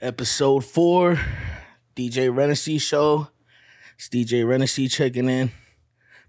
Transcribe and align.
episode 0.00 0.64
four, 0.64 1.18
DJ 1.94 2.34
Rennessy 2.34 2.78
show. 2.78 3.28
It's 3.96 4.08
DJ 4.08 4.46
Rennessy 4.46 4.88
checking 4.88 5.28
in. 5.28 5.50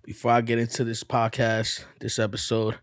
Before 0.03 0.31
I 0.31 0.41
get 0.41 0.57
into 0.57 0.85
this 0.85 1.03
podcast, 1.03 1.83
this 1.99 2.17
episode, 2.17 2.75
I 2.75 2.77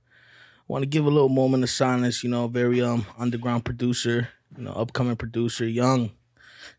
want 0.69 0.83
to 0.83 0.87
give 0.87 1.07
a 1.07 1.11
little 1.11 1.31
moment 1.31 1.63
of 1.63 1.71
silence. 1.71 2.23
You 2.23 2.29
know, 2.31 2.49
very 2.49 2.83
um 2.83 3.07
underground 3.19 3.65
producer, 3.65 4.29
you 4.57 4.65
know, 4.65 4.73
upcoming 4.73 5.17
producer, 5.17 5.67
young, 5.67 6.11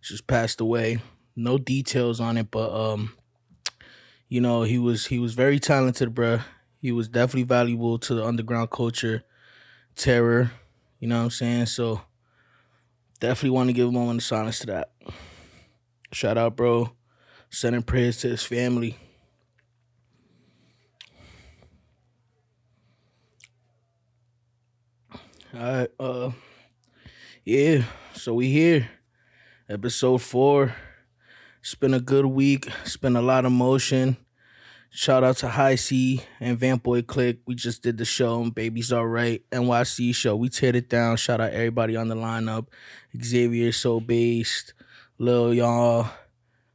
just 0.01 0.27
passed 0.27 0.61
away. 0.61 0.99
No 1.35 1.57
details 1.57 2.19
on 2.19 2.37
it, 2.37 2.51
but 2.51 2.71
um, 2.71 3.13
you 4.29 4.39
know, 4.39 4.61
he 4.61 4.77
was 4.77 5.07
he 5.07 5.17
was 5.17 5.33
very 5.33 5.59
talented, 5.59 6.13
bruh. 6.13 6.43
He 6.79 6.91
was 6.91 7.07
definitely 7.07 7.43
valuable 7.43 7.97
to 7.99 8.13
the 8.13 8.23
underground 8.23 8.69
culture, 8.69 9.23
terror. 9.95 10.51
You 10.99 11.07
know 11.07 11.17
what 11.17 11.23
I'm 11.23 11.29
saying? 11.31 11.65
So 11.65 12.01
definitely 13.19 13.51
want 13.51 13.69
to 13.69 13.73
give 13.73 13.87
a 13.87 13.91
moment 13.91 14.19
of 14.19 14.23
silence 14.23 14.59
to 14.59 14.67
that. 14.67 14.91
Shout 16.11 16.37
out, 16.37 16.55
bro. 16.55 16.91
Sending 17.49 17.83
prayers 17.83 18.17
to 18.19 18.29
his 18.29 18.43
family. 18.43 18.97
All 25.53 25.61
right, 25.61 25.89
uh, 25.99 26.31
yeah. 27.45 27.83
So 28.13 28.33
we 28.33 28.49
here, 28.49 28.89
episode 29.69 30.21
four. 30.21 30.75
It's 31.61 31.75
been 31.75 31.93
a 31.93 32.01
good 32.01 32.25
week. 32.25 32.67
It's 32.83 32.97
been 32.97 33.15
a 33.15 33.21
lot 33.21 33.45
of 33.45 33.53
motion. 33.53 34.17
Shout 34.97 35.25
out 35.25 35.35
to 35.39 35.49
High 35.49 35.75
C 35.75 36.23
and 36.39 36.57
Vamp 36.57 36.83
Boy 36.83 37.01
Click. 37.01 37.39
We 37.45 37.53
just 37.53 37.83
did 37.83 37.97
the 37.97 38.05
show. 38.05 38.49
Baby's 38.49 38.93
all 38.93 39.05
right. 39.05 39.43
NYC 39.51 40.15
show. 40.15 40.37
We 40.37 40.47
teared 40.47 40.75
it 40.75 40.89
down. 40.89 41.17
Shout 41.17 41.41
out 41.41 41.51
everybody 41.51 41.97
on 41.97 42.07
the 42.07 42.15
lineup. 42.15 42.67
Xavier 43.21 43.73
So 43.73 43.99
Based, 43.99 44.73
Lil 45.17 45.53
Y'all, 45.53 46.07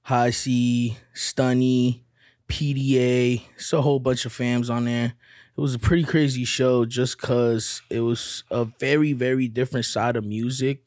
High 0.03 0.33
C, 0.33 0.99
Stunny, 1.15 2.03
PDA. 2.47 3.41
It's 3.57 3.73
a 3.73 3.81
whole 3.81 4.01
bunch 4.01 4.27
of 4.27 4.35
fams 4.35 4.69
on 4.69 4.85
there. 4.85 5.15
It 5.57 5.61
was 5.61 5.75
a 5.75 5.79
pretty 5.79 6.05
crazy 6.05 6.45
show 6.45 6.85
just 6.85 7.17
cause 7.17 7.81
it 7.89 8.01
was 8.01 8.45
a 8.51 8.67
very, 8.67 9.15
very 9.15 9.49
different 9.49 9.87
side 9.87 10.17
of 10.17 10.27
music. 10.27 10.85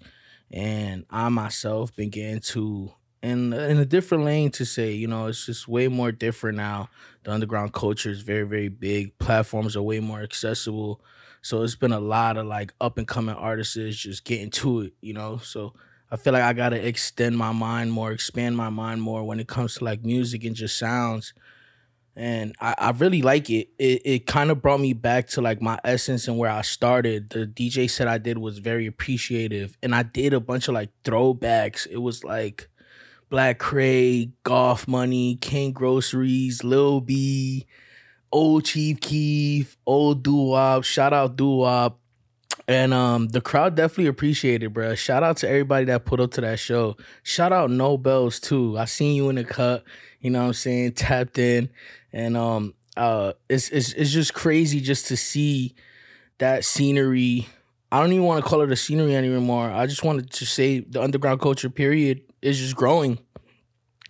And 0.52 1.04
I 1.10 1.30
myself 1.30 1.96
began 1.96 2.42
to 2.42 2.94
in 3.24 3.54
in 3.54 3.78
a 3.80 3.86
different 3.86 4.26
lane 4.26 4.52
to 4.52 4.66
say, 4.66 4.92
you 4.92 5.08
know, 5.08 5.28
it's 5.28 5.46
just 5.46 5.68
way 5.68 5.88
more 5.88 6.12
different 6.12 6.58
now. 6.58 6.90
The 7.24 7.32
underground 7.32 7.74
culture 7.74 8.10
is 8.10 8.22
very, 8.22 8.44
very 8.44 8.70
big. 8.70 9.18
Platforms 9.20 9.76
are 9.76 9.82
way 9.82 10.00
more 10.00 10.22
accessible. 10.22 11.02
So 11.42 11.62
it's 11.62 11.76
been 11.76 11.92
a 11.94 12.00
lot 12.00 12.38
of 12.38 12.46
like 12.46 12.74
up 12.80 12.98
and 12.98 13.08
coming 13.08 13.36
artists 13.36 13.76
just 13.76 14.24
getting 14.26 14.50
to 14.52 14.82
it, 14.82 14.94
you 15.02 15.14
know. 15.14 15.38
So 15.38 15.74
I 16.12 16.16
feel 16.16 16.34
like 16.34 16.44
I 16.44 16.54
gotta 16.54 16.86
extend 16.86 17.38
my 17.38 17.52
mind 17.52 17.92
more, 17.92 18.12
expand 18.12 18.56
my 18.56 18.70
mind 18.70 19.02
more 19.02 19.24
when 19.24 19.40
it 19.40 19.48
comes 19.48 19.76
to 19.76 19.84
like 19.84 20.04
music 20.04 20.44
and 20.44 20.56
just 20.56 20.78
sounds. 20.78 21.34
And 22.16 22.56
I, 22.62 22.76
I 22.78 22.92
really 22.92 23.24
like 23.24 23.50
it. 23.50 23.70
It 23.80 24.02
it 24.06 24.26
kind 24.28 24.52
of 24.52 24.62
brought 24.62 24.80
me 24.80 24.94
back 24.94 25.28
to 25.30 25.42
like 25.42 25.62
my 25.62 25.80
essence 25.84 26.28
and 26.28 26.38
where 26.38 26.52
I 26.52 26.62
started. 26.62 27.30
The 27.32 27.48
DJ 27.48 27.90
set 27.90 28.08
I 28.08 28.20
did 28.20 28.38
was 28.38 28.60
very 28.60 28.86
appreciative. 28.86 29.78
And 29.82 29.96
I 29.96 30.04
did 30.04 30.34
a 30.34 30.40
bunch 30.40 30.68
of 30.68 30.76
like 30.76 30.92
throwbacks. 31.04 31.88
It 31.90 31.98
was 31.98 32.24
like 32.24 32.70
Black 33.34 33.58
Kray, 33.58 34.30
Goth 34.44 34.88
Money, 34.88 35.38
King 35.42 35.72
Groceries, 35.72 36.64
Lil 36.64 37.02
B, 37.02 37.66
Old 38.32 38.64
Chief 38.64 39.00
Keef, 39.00 39.76
Old 39.88 40.22
Doo 40.22 40.84
Shout 40.84 41.14
out 41.14 41.36
Doo 41.36 41.66
And 42.68 42.94
um, 42.94 43.30
the 43.30 43.42
crowd 43.42 43.74
definitely 43.74 44.06
appreciated, 44.06 44.72
bro. 44.72 44.94
Shout 44.94 45.24
out 45.24 45.38
to 45.38 45.50
everybody 45.50 45.86
that 45.86 46.06
put 46.06 46.20
up 46.20 46.30
to 46.34 46.42
that 46.42 46.60
show. 46.60 46.96
Shout 47.24 47.52
out 47.52 47.72
No 47.72 47.98
Bells 47.98 48.40
too. 48.40 48.78
I 48.78 48.86
seen 48.86 49.16
you 49.16 49.30
in 49.30 49.38
the 49.38 49.44
cut. 49.44 49.84
You 50.20 50.30
know 50.30 50.42
what 50.42 50.48
I'm 50.50 50.54
saying? 50.54 50.92
Tapped 50.92 51.40
in, 51.40 51.72
and 52.12 52.38
um, 52.38 52.76
uh, 52.96 53.34
it's 53.50 53.70
it's 53.70 53.94
it's 53.94 54.12
just 54.12 54.36
crazy 54.36 54.80
just 54.80 55.08
to 55.08 55.18
see 55.18 55.74
that 56.38 56.66
scenery. 56.66 57.48
I 57.92 58.00
don't 58.00 58.14
even 58.14 58.26
want 58.26 58.44
to 58.44 58.48
call 58.48 58.62
it 58.62 58.72
a 58.72 58.76
scenery 58.76 59.16
anymore. 59.16 59.72
I 59.72 59.88
just 59.88 60.04
wanted 60.04 60.30
to 60.30 60.46
say 60.46 60.82
the 60.82 61.02
underground 61.02 61.42
culture 61.42 61.72
period 61.72 62.22
is 62.44 62.60
just 62.60 62.76
growing. 62.76 63.20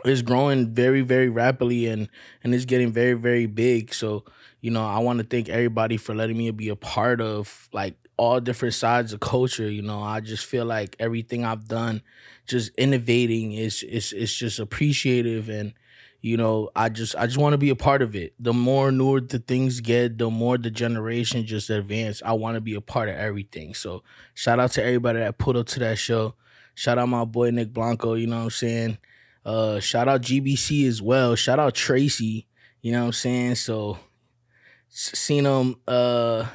It's 0.06 0.22
growing 0.22 0.74
very, 0.74 1.02
very 1.02 1.30
rapidly 1.30 1.88
and 1.88 2.10
and 2.44 2.54
it's 2.54 2.66
getting 2.66 2.92
very, 2.92 3.14
very 3.14 3.46
big. 3.46 3.94
So, 3.94 4.26
you 4.60 4.72
know, 4.72 4.86
I 4.86 5.00
want 5.00 5.20
to 5.20 5.26
thank 5.26 5.48
everybody 5.50 5.98
for 5.98 6.14
letting 6.14 6.38
me 6.38 6.52
be 6.52 6.70
a 6.70 6.76
part 6.76 7.22
of 7.22 7.70
like 7.72 7.96
all 8.18 8.40
different 8.42 8.74
sides 8.74 9.14
of 9.14 9.22
culture. 9.22 9.70
You 9.70 9.82
know, 9.82 10.02
I 10.02 10.20
just 10.20 10.46
feel 10.46 10.66
like 10.66 10.96
everything 11.00 11.46
I've 11.46 11.68
done, 11.68 12.02
just 12.46 12.72
innovating 12.78 13.54
is 13.54 13.82
is 13.84 14.12
is 14.12 14.34
just 14.34 14.60
appreciative 14.60 15.48
and 15.48 15.74
you 16.22 16.38
know 16.38 16.70
i 16.76 16.88
just 16.88 17.16
i 17.18 17.26
just 17.26 17.38
want 17.38 17.52
to 17.54 17.58
be 17.58 17.70
a 17.70 17.76
part 17.76 18.02
of 18.02 18.16
it 18.16 18.34
the 18.40 18.54
more 18.54 18.92
newer 18.94 19.20
the 19.20 19.40
things 19.40 19.82
get 19.82 20.18
the 20.18 20.30
more 20.30 20.58
the 20.58 20.72
generation 20.72 21.46
just 21.46 21.70
advance 21.70 22.22
i 22.26 22.32
want 22.32 22.56
to 22.56 22.62
be 22.62 22.74
a 22.76 22.82
part 22.82 23.10
of 23.10 23.16
everything 23.16 23.74
so 23.74 24.02
shout 24.34 24.58
out 24.58 24.72
to 24.72 24.82
everybody 24.82 25.20
that 25.20 25.38
put 25.38 25.58
up 25.58 25.68
to 25.68 25.80
that 25.80 25.98
show 25.98 26.34
Shout 26.76 26.98
out 26.98 27.10
my 27.10 27.26
boy 27.26 27.52
Nick 27.52 27.74
Blanco, 27.74 28.14
you 28.14 28.28
know 28.28 28.38
what 28.38 28.44
I'm 28.44 28.50
saying? 28.50 28.98
Uh 29.46 29.80
shout 29.80 30.08
out 30.08 30.22
GBC 30.22 30.88
as 30.88 31.02
well. 31.02 31.36
Shout 31.36 31.60
out 31.60 31.76
Tracy, 31.76 32.48
you 32.82 32.92
know 32.92 33.02
what 33.02 33.08
I'm 33.08 33.14
saying? 33.14 33.56
So 33.56 33.98
seen 34.90 35.46
him 35.46 35.76
uh 35.88 36.46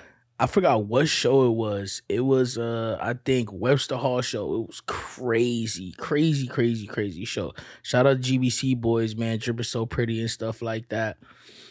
I 0.41 0.47
forgot 0.47 0.85
what 0.85 1.09
show 1.09 1.47
it 1.47 1.55
was. 1.55 2.03
It 2.09 2.21
was 2.21 2.57
uh 2.57 2.97
I 3.01 3.15
think 3.15 3.53
Webster 3.53 3.97
Hall 3.97 4.21
show. 4.21 4.55
It 4.55 4.67
was 4.69 4.81
crazy, 4.87 5.93
crazy, 5.93 6.47
crazy, 6.47 6.87
crazy 6.87 7.25
show. 7.25 7.55
Shout 7.83 8.07
out 8.07 8.21
GBC 8.21 8.81
boys, 8.81 9.17
man. 9.17 9.39
Drip 9.39 9.61
is 9.61 9.69
so 9.69 9.85
pretty 9.87 10.21
and 10.21 10.31
stuff 10.31 10.63
like 10.63 10.89
that. 10.91 11.19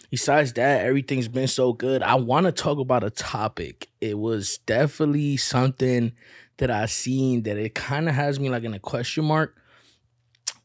Besides 0.10 0.54
that, 0.54 0.86
everything's 0.86 1.28
been 1.28 1.48
so 1.48 1.74
good. 1.74 2.02
I 2.02 2.16
want 2.16 2.46
to 2.46 2.52
talk 2.54 2.80
about 2.80 3.04
a 3.04 3.10
topic. 3.10 3.90
It 4.00 4.18
was 4.18 4.60
definitely 4.60 5.36
something 5.36 6.14
that 6.58 6.72
I've 6.72 6.92
seen 6.92 7.44
that 7.44 7.58
it 7.58 7.76
kind 7.76 8.10
of 8.10 8.16
has 8.16 8.40
me 8.40 8.50
like 8.50 8.64
in 8.64 8.74
a 8.74 8.80
question 8.80 9.26
mark. 9.26 9.56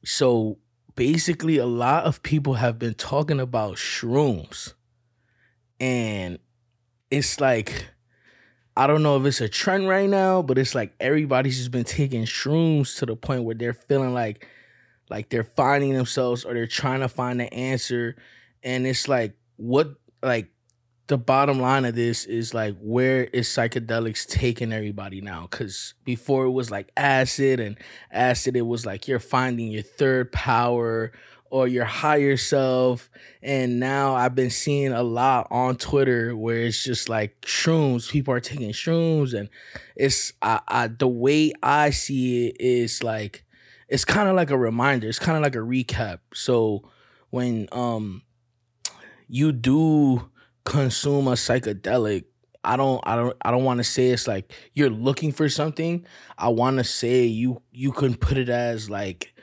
So 0.04 0.58
basically, 0.94 1.58
a 1.58 1.66
lot 1.66 2.04
of 2.04 2.22
people 2.22 2.54
have 2.54 2.78
been 2.78 2.94
talking 2.94 3.40
about 3.40 3.76
shrooms, 3.76 4.74
and 5.78 6.38
it's 7.10 7.40
like 7.40 7.86
I 8.76 8.86
don't 8.86 9.02
know 9.02 9.18
if 9.18 9.26
it's 9.26 9.40
a 9.40 9.48
trend 9.48 9.88
right 9.88 10.08
now, 10.08 10.40
but 10.40 10.56
it's 10.56 10.74
like 10.74 10.94
everybody's 10.98 11.58
just 11.58 11.70
been 11.70 11.84
taking 11.84 12.24
shrooms 12.24 12.98
to 12.98 13.06
the 13.06 13.16
point 13.16 13.44
where 13.44 13.54
they're 13.54 13.74
feeling 13.74 14.14
like 14.14 14.48
like 15.10 15.28
they're 15.28 15.44
finding 15.44 15.92
themselves 15.92 16.44
or 16.44 16.54
they're 16.54 16.66
trying 16.66 17.00
to 17.00 17.08
find 17.08 17.38
the 17.38 17.52
answer 17.52 18.16
and 18.62 18.86
it's 18.86 19.08
like 19.08 19.34
what 19.56 19.94
like 20.22 20.48
the 21.08 21.18
bottom 21.18 21.60
line 21.60 21.84
of 21.84 21.94
this 21.94 22.24
is 22.24 22.54
like 22.54 22.76
where 22.80 23.24
is 23.24 23.48
psychedelics 23.48 24.26
taking 24.26 24.72
everybody 24.72 25.20
now? 25.20 25.48
Because 25.50 25.94
before 26.04 26.44
it 26.44 26.50
was 26.50 26.70
like 26.70 26.90
acid 26.96 27.60
and 27.60 27.76
acid 28.10 28.56
it 28.56 28.62
was 28.62 28.86
like 28.86 29.08
you're 29.08 29.18
finding 29.18 29.68
your 29.68 29.82
third 29.82 30.32
power 30.32 31.12
or 31.50 31.68
your 31.68 31.84
higher 31.84 32.36
self. 32.36 33.10
And 33.42 33.80
now 33.80 34.14
i've 34.14 34.34
been 34.34 34.50
seeing 34.50 34.92
a 34.92 35.02
lot 35.02 35.48
on 35.50 35.76
twitter 35.76 36.36
where 36.36 36.58
it's 36.58 36.82
just 36.82 37.08
like 37.08 37.40
shrooms 37.42 38.10
people 38.10 38.32
are 38.32 38.40
taking 38.40 38.70
shrooms 38.70 39.34
and 39.34 39.50
it's 39.96 40.32
I, 40.40 40.60
I 40.68 40.86
the 40.86 41.08
way 41.08 41.52
i 41.62 41.90
see 41.90 42.46
it 42.46 42.56
is 42.60 43.02
like 43.02 43.44
it's 43.88 44.04
kind 44.04 44.28
of 44.28 44.34
like 44.36 44.50
a 44.50 44.56
reminder 44.56 45.08
it's 45.08 45.18
kind 45.18 45.36
of 45.36 45.42
like 45.42 45.54
a 45.54 45.58
recap. 45.58 46.20
So 46.32 46.88
when 47.30 47.68
um 47.72 48.22
you 49.28 49.52
do 49.52 50.30
consume 50.64 51.28
a 51.28 51.32
psychedelic 51.32 52.24
I 52.64 52.76
don't 52.76 53.00
I 53.04 53.16
don't 53.16 53.36
I 53.42 53.50
don't 53.50 53.64
want 53.64 53.78
to 53.78 53.84
say 53.84 54.08
it's 54.08 54.28
like 54.28 54.52
you're 54.72 54.90
looking 54.90 55.32
for 55.32 55.48
something. 55.48 56.06
I 56.38 56.48
want 56.48 56.78
to 56.78 56.84
say 56.84 57.24
you 57.24 57.60
you 57.72 57.92
can 57.92 58.14
put 58.14 58.38
it 58.38 58.48
as 58.48 58.88
like 58.88 59.34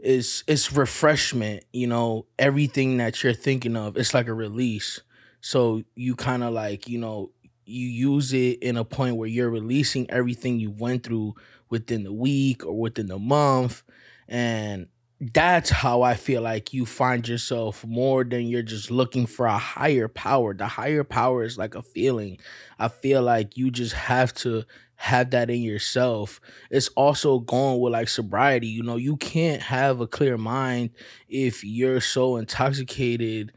it's 0.00 0.42
it's 0.46 0.72
refreshment, 0.72 1.64
you 1.72 1.86
know, 1.86 2.26
everything 2.38 2.96
that 2.96 3.22
you're 3.22 3.32
thinking 3.34 3.76
of, 3.76 3.96
it's 3.96 4.14
like 4.14 4.26
a 4.28 4.34
release. 4.34 5.00
So 5.40 5.82
you 5.94 6.16
kind 6.16 6.42
of 6.42 6.52
like, 6.52 6.88
you 6.88 6.98
know, 6.98 7.30
you 7.64 7.86
use 7.86 8.32
it 8.32 8.62
in 8.62 8.76
a 8.76 8.84
point 8.84 9.16
where 9.16 9.28
you're 9.28 9.50
releasing 9.50 10.10
everything 10.10 10.58
you 10.58 10.70
went 10.70 11.04
through 11.04 11.34
within 11.70 12.02
the 12.04 12.12
week 12.12 12.64
or 12.66 12.78
within 12.78 13.06
the 13.06 13.18
month 13.18 13.82
and 14.28 14.88
that's 15.20 15.70
how 15.70 16.02
I 16.02 16.14
feel 16.14 16.42
like 16.42 16.74
you 16.74 16.84
find 16.84 17.26
yourself 17.26 17.84
more 17.86 18.22
than 18.22 18.48
you're 18.48 18.62
just 18.62 18.90
looking 18.90 19.26
for 19.26 19.46
a 19.46 19.56
higher 19.56 20.08
power. 20.08 20.52
The 20.52 20.66
higher 20.66 21.04
power 21.04 21.42
is 21.42 21.56
like 21.56 21.74
a 21.74 21.82
feeling. 21.82 22.38
I 22.78 22.88
feel 22.88 23.22
like 23.22 23.56
you 23.56 23.70
just 23.70 23.94
have 23.94 24.34
to 24.34 24.64
have 24.96 25.30
that 25.30 25.48
in 25.48 25.62
yourself. 25.62 26.40
It's 26.70 26.88
also 26.88 27.38
going 27.38 27.80
with 27.80 27.94
like 27.94 28.08
sobriety. 28.08 28.66
You 28.66 28.82
know, 28.82 28.96
you 28.96 29.16
can't 29.16 29.62
have 29.62 30.00
a 30.00 30.06
clear 30.06 30.36
mind 30.36 30.90
if 31.28 31.64
you're 31.64 32.00
so 32.00 32.36
intoxicated, 32.36 33.52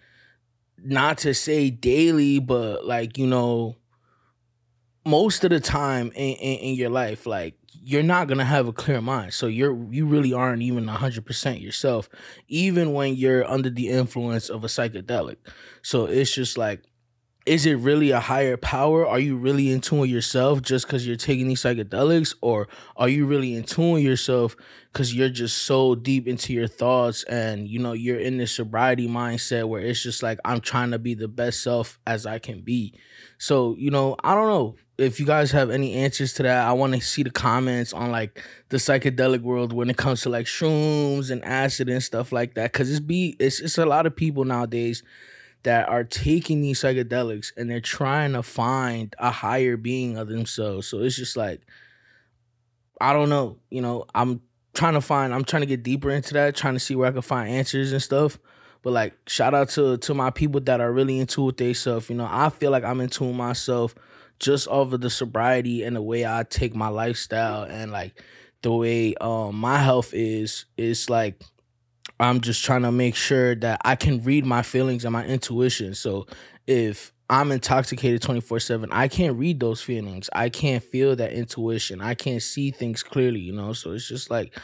not 0.78 1.18
to 1.20 1.34
say 1.34 1.70
daily, 1.70 2.40
but 2.40 2.86
like, 2.86 3.18
you 3.18 3.28
know, 3.28 3.76
most 5.06 5.44
of 5.44 5.50
the 5.50 5.60
time 5.60 6.08
in, 6.16 6.36
in, 6.36 6.60
in 6.60 6.76
your 6.76 6.90
life, 6.90 7.26
like 7.26 7.59
you're 7.90 8.04
not 8.04 8.28
gonna 8.28 8.46
have 8.46 8.68
a 8.68 8.72
clear 8.72 9.02
mind. 9.02 9.34
So 9.34 9.48
you're 9.48 9.76
you 9.92 10.06
really 10.06 10.32
aren't 10.32 10.62
even 10.62 10.88
hundred 10.88 11.26
percent 11.26 11.60
yourself, 11.60 12.08
even 12.48 12.94
when 12.94 13.16
you're 13.16 13.50
under 13.50 13.72
the 13.72 13.90
influence 13.90 14.48
of 14.48 14.64
a 14.64 14.68
psychedelic. 14.68 15.38
So 15.82 16.06
it's 16.06 16.32
just 16.32 16.56
like 16.56 16.84
is 17.50 17.66
it 17.66 17.80
really 17.80 18.12
a 18.12 18.20
higher 18.20 18.58
power? 18.58 19.08
Are 19.08 19.18
you 19.18 19.36
really 19.36 19.72
in 19.72 19.82
tune 19.82 19.98
with 19.98 20.12
yourself 20.12 20.62
just 20.62 20.86
because 20.86 21.08
you're 21.08 21.16
taking 21.16 21.48
these 21.48 21.64
psychedelics? 21.64 22.36
Or 22.42 22.68
are 22.96 23.10
you 23.10 23.26
really 23.26 23.56
in 23.56 23.64
tune 23.64 23.94
with 23.94 24.04
yourself 24.04 24.56
because 24.94 25.16
you're 25.16 25.30
just 25.30 25.58
so 25.64 25.96
deep 25.96 26.28
into 26.28 26.54
your 26.54 26.68
thoughts 26.68 27.24
and 27.24 27.68
you 27.68 27.80
know 27.80 27.94
you're 27.94 28.20
in 28.20 28.38
this 28.38 28.52
sobriety 28.52 29.08
mindset 29.08 29.68
where 29.68 29.82
it's 29.82 30.04
just 30.04 30.22
like 30.22 30.38
I'm 30.46 30.62
trying 30.62 30.92
to 30.92 31.00
be 31.00 31.16
the 31.16 31.28
best 31.28 31.64
self 31.64 31.98
as 32.06 32.28
I 32.28 32.38
can 32.38 32.62
be. 32.62 32.94
So, 33.40 33.76
you 33.80 33.90
know, 33.90 34.16
I 34.24 34.36
don't 34.36 34.48
know 34.48 34.76
if 35.00 35.20
you 35.20 35.26
guys 35.26 35.50
have 35.50 35.72
any 35.72 35.96
answers 35.96 36.34
to 36.34 36.44
that. 36.44 36.68
I 36.68 36.74
want 36.74 36.94
to 36.94 37.02
see 37.02 37.24
the 37.24 37.32
comments 37.32 37.94
on 37.94 38.12
like 38.12 38.44
the 38.70 38.78
psychedelic 38.78 39.42
world 39.42 39.74
when 39.74 39.90
it 39.90 39.98
comes 39.98 40.22
to 40.22 40.30
like 40.30 40.46
shrooms 40.46 41.32
and 41.32 41.44
acid 41.44 41.90
and 41.90 42.04
stuff 42.04 42.32
like 42.32 42.54
that. 42.54 42.72
Cause 42.74 42.92
it's 42.92 43.00
be 43.00 43.36
it's 43.40 43.60
it's 43.60 43.80
a 43.80 43.88
lot 43.88 44.06
of 44.06 44.16
people 44.16 44.46
nowadays 44.46 45.02
that 45.64 45.90
are 45.90 46.04
taking 46.04 46.62
these 46.62 46.82
psychedelics 46.82 47.52
and 47.58 47.70
they're 47.70 47.82
trying 47.82 48.34
to 48.34 48.44
find 48.44 49.16
a 49.20 49.32
higher 49.32 49.78
being 49.78 50.18
of 50.18 50.28
themselves. 50.28 50.88
So 50.88 51.00
it's 51.00 51.16
just 51.16 51.36
like, 51.36 51.62
I 53.02 53.14
don't 53.14 53.30
know, 53.30 53.58
you 53.70 53.82
know, 53.82 54.06
I'm 54.16 54.42
trying 54.74 54.94
to 54.94 55.02
find, 55.02 55.34
I'm 55.34 55.44
trying 55.44 55.62
to 55.62 55.68
get 55.68 55.84
deeper 55.84 56.10
into 56.10 56.34
that, 56.34 56.56
trying 56.56 56.76
to 56.76 56.80
see 56.80 56.96
where 56.96 57.10
I 57.10 57.12
can 57.12 57.22
find 57.22 57.50
answers 57.50 57.92
and 57.92 58.02
stuff. 58.02 58.40
But 58.82 58.94
like, 58.94 59.18
shout 59.28 59.54
out 59.54 59.70
to 59.70 59.98
to 59.98 60.14
my 60.14 60.30
people 60.30 60.62
that 60.62 60.80
are 60.80 60.92
really 60.92 61.20
into 61.20 61.44
with 61.44 61.58
they. 61.58 62.10
You 62.10 62.16
know, 62.16 62.28
I 62.30 62.50
feel 62.50 62.72
like 62.72 62.84
I'm 62.84 63.02
into 63.02 63.32
myself 63.34 63.94
just 64.40 64.68
off 64.70 64.94
of 64.94 65.02
the 65.02 65.10
sobriety 65.10 65.84
and 65.84 65.96
the 65.96 66.02
way 66.02 66.26
I 66.26 66.44
take 66.50 66.74
my 66.74 66.88
lifestyle 66.88 67.64
and 67.64 67.92
like 67.92 68.24
the 68.62 68.72
way 68.72 69.16
um 69.16 69.56
my 69.56 69.80
health 69.80 70.14
is. 70.14 70.66
It's 70.78 71.10
like 71.10 71.42
I'm 72.20 72.42
just 72.42 72.64
trying 72.64 72.82
to 72.82 72.92
make 72.92 73.16
sure 73.16 73.56
that 73.56 73.82
I 73.86 73.96
can 73.96 74.24
read 74.24 74.46
my 74.46 74.62
feelings 74.62 75.06
and 75.06 75.14
my 75.14 75.26
intuition. 75.26 75.96
So 75.96 76.28
if 76.68 77.14
I'm 77.30 77.52
intoxicated 77.52 78.22
24 78.22 78.60
7, 78.60 78.90
I 78.92 79.08
can't 79.08 79.38
read 79.38 79.60
those 79.60 79.82
feelings. 79.82 80.30
I 80.34 80.50
can't 80.50 80.84
feel 80.84 81.16
that 81.16 81.32
intuition. 81.32 82.02
I 82.02 82.16
can't 82.16 82.42
see 82.42 82.72
things 82.72 83.04
clearly, 83.04 83.40
you 83.40 83.54
know? 83.54 83.74
So 83.74 83.92
it's 83.92 84.08
just 84.08 84.30
like, 84.30 84.58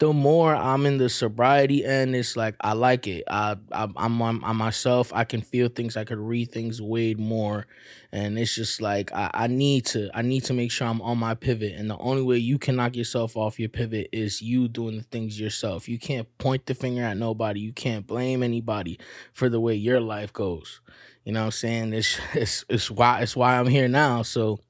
the 0.00 0.14
more 0.14 0.54
I'm 0.54 0.86
in 0.86 0.96
the 0.96 1.10
sobriety 1.10 1.84
end, 1.84 2.16
it's 2.16 2.34
like 2.34 2.54
I 2.62 2.72
like 2.72 3.06
it. 3.06 3.22
I, 3.28 3.56
I 3.70 3.86
I'm 3.96 4.20
on, 4.22 4.42
on 4.42 4.56
myself. 4.56 5.12
I 5.14 5.24
can 5.24 5.42
feel 5.42 5.68
things. 5.68 5.94
I 5.94 6.04
could 6.04 6.18
read 6.18 6.52
things 6.52 6.80
way 6.80 7.12
more, 7.12 7.66
and 8.10 8.38
it's 8.38 8.54
just 8.54 8.80
like 8.80 9.12
I, 9.12 9.30
I 9.34 9.46
need 9.46 9.84
to. 9.86 10.10
I 10.14 10.22
need 10.22 10.44
to 10.44 10.54
make 10.54 10.72
sure 10.72 10.88
I'm 10.88 11.02
on 11.02 11.18
my 11.18 11.34
pivot. 11.34 11.74
And 11.74 11.90
the 11.90 11.98
only 11.98 12.22
way 12.22 12.38
you 12.38 12.58
can 12.58 12.76
knock 12.76 12.96
yourself 12.96 13.36
off 13.36 13.60
your 13.60 13.68
pivot 13.68 14.08
is 14.10 14.40
you 14.40 14.68
doing 14.68 14.96
the 14.96 15.02
things 15.02 15.38
yourself. 15.38 15.86
You 15.86 15.98
can't 15.98 16.26
point 16.38 16.64
the 16.64 16.74
finger 16.74 17.02
at 17.02 17.18
nobody. 17.18 17.60
You 17.60 17.74
can't 17.74 18.06
blame 18.06 18.42
anybody 18.42 18.98
for 19.34 19.50
the 19.50 19.60
way 19.60 19.74
your 19.74 20.00
life 20.00 20.32
goes. 20.32 20.80
You 21.24 21.32
know 21.32 21.40
what 21.40 21.46
I'm 21.46 21.52
saying? 21.52 21.92
It's 21.92 22.18
it's 22.34 22.64
it's 22.70 22.90
why 22.90 23.20
it's 23.20 23.36
why 23.36 23.58
I'm 23.58 23.68
here 23.68 23.86
now. 23.86 24.22
So 24.22 24.60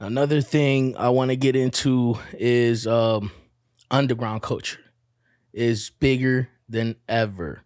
another 0.00 0.40
thing 0.40 0.96
I 0.96 1.10
want 1.10 1.30
to 1.30 1.36
get 1.36 1.56
into 1.56 2.18
is 2.32 2.86
um 2.86 3.30
underground 3.90 4.42
culture 4.42 4.80
is 5.52 5.90
bigger 5.90 6.48
than 6.68 6.96
ever. 7.08 7.62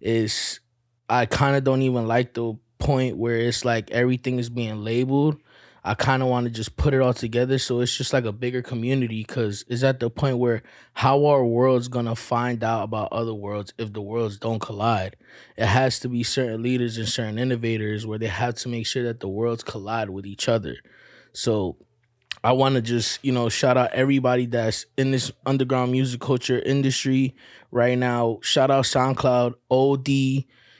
Is 0.00 0.60
I 1.08 1.26
kind 1.26 1.56
of 1.56 1.64
don't 1.64 1.82
even 1.82 2.06
like 2.06 2.34
the 2.34 2.54
point 2.78 3.16
where 3.16 3.36
it's 3.36 3.64
like 3.64 3.90
everything 3.90 4.38
is 4.38 4.50
being 4.50 4.84
labeled. 4.84 5.38
I 5.86 5.92
kind 5.94 6.22
of 6.22 6.30
want 6.30 6.44
to 6.46 6.50
just 6.50 6.76
put 6.76 6.94
it 6.94 7.02
all 7.02 7.12
together 7.12 7.58
so 7.58 7.80
it's 7.80 7.94
just 7.94 8.14
like 8.14 8.24
a 8.24 8.32
bigger 8.32 8.62
community 8.62 9.20
because 9.20 9.66
it's 9.68 9.82
at 9.82 10.00
the 10.00 10.08
point 10.08 10.38
where 10.38 10.62
how 10.94 11.26
are 11.26 11.44
worlds 11.44 11.88
gonna 11.88 12.16
find 12.16 12.64
out 12.64 12.84
about 12.84 13.12
other 13.12 13.34
worlds 13.34 13.74
if 13.76 13.92
the 13.92 14.00
worlds 14.00 14.38
don't 14.38 14.60
collide? 14.60 15.16
It 15.58 15.66
has 15.66 16.00
to 16.00 16.08
be 16.08 16.22
certain 16.22 16.62
leaders 16.62 16.96
and 16.96 17.06
certain 17.06 17.38
innovators 17.38 18.06
where 18.06 18.18
they 18.18 18.28
have 18.28 18.54
to 18.56 18.70
make 18.70 18.86
sure 18.86 19.02
that 19.02 19.20
the 19.20 19.28
worlds 19.28 19.62
collide 19.62 20.08
with 20.08 20.24
each 20.24 20.48
other. 20.48 20.76
So 21.34 21.76
I 22.44 22.52
want 22.52 22.74
to 22.74 22.82
just, 22.82 23.24
you 23.24 23.32
know, 23.32 23.48
shout 23.48 23.78
out 23.78 23.92
everybody 23.94 24.44
that's 24.46 24.84
in 24.98 25.10
this 25.12 25.32
underground 25.46 25.92
music 25.92 26.20
culture 26.20 26.58
industry 26.58 27.34
right 27.70 27.98
now. 27.98 28.38
Shout 28.42 28.70
out 28.70 28.84
SoundCloud, 28.84 29.54
OD, 29.70 30.08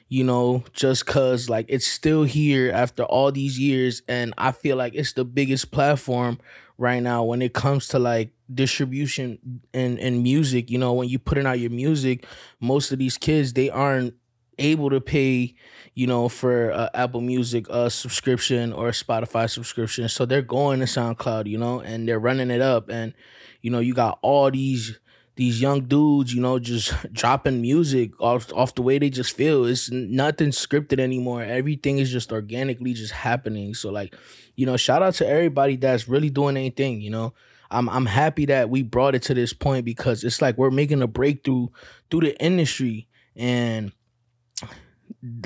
you 0.08 0.24
know, 0.24 0.62
just 0.74 1.06
cuz 1.06 1.48
like 1.48 1.64
it's 1.70 1.86
still 1.86 2.24
here 2.24 2.70
after 2.70 3.04
all 3.04 3.32
these 3.32 3.58
years 3.58 4.02
and 4.08 4.34
I 4.36 4.52
feel 4.52 4.76
like 4.76 4.94
it's 4.94 5.14
the 5.14 5.24
biggest 5.24 5.70
platform 5.70 6.38
right 6.76 7.02
now 7.02 7.24
when 7.24 7.40
it 7.40 7.54
comes 7.54 7.88
to 7.88 7.98
like 7.98 8.30
distribution 8.54 9.38
and 9.72 9.98
and 9.98 10.22
music, 10.22 10.70
you 10.70 10.76
know, 10.76 10.92
when 10.92 11.08
you 11.08 11.18
putting 11.18 11.46
out 11.46 11.60
your 11.60 11.70
music, 11.70 12.26
most 12.60 12.92
of 12.92 12.98
these 12.98 13.16
kids 13.16 13.54
they 13.54 13.70
aren't 13.70 14.14
able 14.58 14.90
to 14.90 15.00
pay 15.00 15.54
you 15.94 16.08
know, 16.08 16.28
for 16.28 16.72
uh, 16.72 16.88
Apple 16.92 17.20
Music 17.20 17.66
uh, 17.70 17.88
subscription 17.88 18.72
or 18.72 18.90
Spotify 18.90 19.48
subscription. 19.48 20.08
So 20.08 20.26
they're 20.26 20.42
going 20.42 20.80
to 20.80 20.86
SoundCloud, 20.86 21.46
you 21.46 21.56
know, 21.56 21.80
and 21.80 22.08
they're 22.08 22.18
running 22.18 22.50
it 22.50 22.60
up. 22.60 22.88
And, 22.88 23.14
you 23.62 23.70
know, 23.70 23.78
you 23.78 23.94
got 23.94 24.18
all 24.20 24.50
these 24.50 24.98
these 25.36 25.60
young 25.60 25.80
dudes, 25.82 26.32
you 26.32 26.40
know, 26.40 26.60
just 26.60 26.94
dropping 27.12 27.60
music 27.60 28.20
off 28.20 28.52
off 28.52 28.74
the 28.74 28.82
way 28.82 28.98
they 28.98 29.10
just 29.10 29.36
feel. 29.36 29.64
It's 29.64 29.90
nothing 29.90 30.50
scripted 30.50 30.98
anymore. 30.98 31.42
Everything 31.42 31.98
is 31.98 32.10
just 32.10 32.32
organically 32.32 32.92
just 32.92 33.12
happening. 33.12 33.74
So 33.74 33.90
like, 33.90 34.16
you 34.56 34.66
know, 34.66 34.76
shout 34.76 35.02
out 35.02 35.14
to 35.14 35.28
everybody 35.28 35.76
that's 35.76 36.08
really 36.08 36.30
doing 36.30 36.56
anything, 36.56 37.00
you 37.00 37.10
know. 37.10 37.34
I'm 37.70 37.88
I'm 37.88 38.06
happy 38.06 38.46
that 38.46 38.68
we 38.68 38.82
brought 38.82 39.14
it 39.14 39.22
to 39.22 39.34
this 39.34 39.52
point 39.52 39.84
because 39.84 40.22
it's 40.22 40.42
like 40.42 40.58
we're 40.58 40.70
making 40.70 41.02
a 41.02 41.06
breakthrough 41.06 41.68
through 42.10 42.20
the 42.20 42.40
industry 42.40 43.08
and 43.34 43.92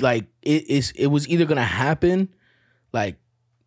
like 0.01 0.25
it 0.41 0.69
is 0.69 0.91
it 0.91 1.07
was 1.07 1.27
either 1.27 1.45
gonna 1.45 1.63
happen 1.63 2.29
like 2.91 3.17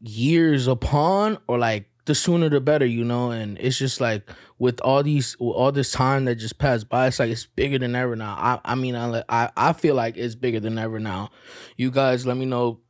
years 0.01 0.67
upon 0.67 1.39
or 1.47 1.59
like 1.59 1.89
the 2.05 2.15
sooner 2.15 2.49
the 2.49 2.61
better, 2.61 2.87
you 2.87 3.05
know. 3.05 3.31
And 3.31 3.59
it's 3.59 3.79
just 3.79 4.01
like 4.01 4.29
with 4.59 4.81
all 4.81 5.03
these 5.03 5.37
all 5.39 5.73
this 5.73 5.93
time 5.93 6.25
that 6.27 6.37
just 6.37 6.59
passed 6.59 6.89
by, 6.89 7.09
it's 7.09 7.19
like 7.19 7.31
it's 7.31 7.47
bigger 7.47 7.79
than 7.79 7.95
ever 7.95 8.17
now. 8.17 8.35
I 8.39 8.73
I 8.73 8.75
mean 8.75 8.97
I 8.97 9.23
I, 9.29 9.51
I 9.57 9.73
feel 9.73 9.95
like 9.95 10.17
it's 10.17 10.35
bigger 10.35 10.61
than 10.61 10.79
ever 10.79 10.99
now. 10.99 11.31
You 11.77 11.91
guys 11.91 12.27
let 12.27 12.37
me 12.37 12.45
know 12.45 12.81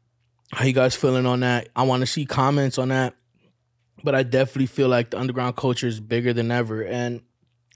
how 0.52 0.64
you 0.64 0.72
guys 0.72 0.94
feeling 0.94 1.26
on 1.26 1.40
that. 1.40 1.68
I 1.74 1.82
want 1.84 2.00
to 2.00 2.06
see 2.06 2.26
comments 2.26 2.78
on 2.78 2.88
that. 2.88 3.14
But 4.04 4.14
I 4.14 4.24
definitely 4.24 4.66
feel 4.66 4.88
like 4.88 5.10
the 5.10 5.18
underground 5.18 5.56
culture 5.56 5.86
is 5.86 6.00
bigger 6.00 6.32
than 6.32 6.50
ever. 6.50 6.82
And 6.82 7.22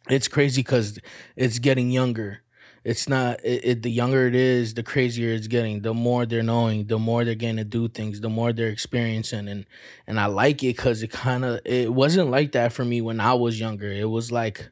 it's 0.08 0.26
crazy 0.28 0.60
because 0.62 0.98
it's 1.36 1.58
getting 1.58 1.90
younger 1.90 2.42
it's 2.86 3.08
not 3.08 3.44
it, 3.44 3.64
it, 3.64 3.82
the 3.82 3.90
younger 3.90 4.28
it 4.28 4.34
is 4.34 4.74
the 4.74 4.82
crazier 4.82 5.34
it's 5.34 5.48
getting 5.48 5.82
the 5.82 5.92
more 5.92 6.24
they're 6.24 6.42
knowing 6.42 6.86
the 6.86 6.98
more 6.98 7.24
they're 7.24 7.34
getting 7.34 7.56
to 7.56 7.64
do 7.64 7.88
things 7.88 8.20
the 8.20 8.28
more 8.28 8.52
they're 8.52 8.68
experiencing 8.68 9.48
and 9.48 9.66
and 10.06 10.20
i 10.20 10.26
like 10.26 10.62
it 10.62 10.76
because 10.76 11.02
it 11.02 11.10
kind 11.10 11.44
of 11.44 11.60
it 11.64 11.92
wasn't 11.92 12.30
like 12.30 12.52
that 12.52 12.72
for 12.72 12.84
me 12.84 13.00
when 13.00 13.20
i 13.20 13.34
was 13.34 13.58
younger. 13.60 13.90
It 13.90 14.08
was 14.08 14.30
like 14.32 14.70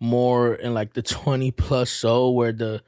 more 0.00 0.54
in 0.54 0.74
like 0.74 0.94
the 0.94 1.02
20 1.02 1.50
plus 1.52 1.90
so 1.90 2.30
where 2.30 2.52
the 2.52 2.82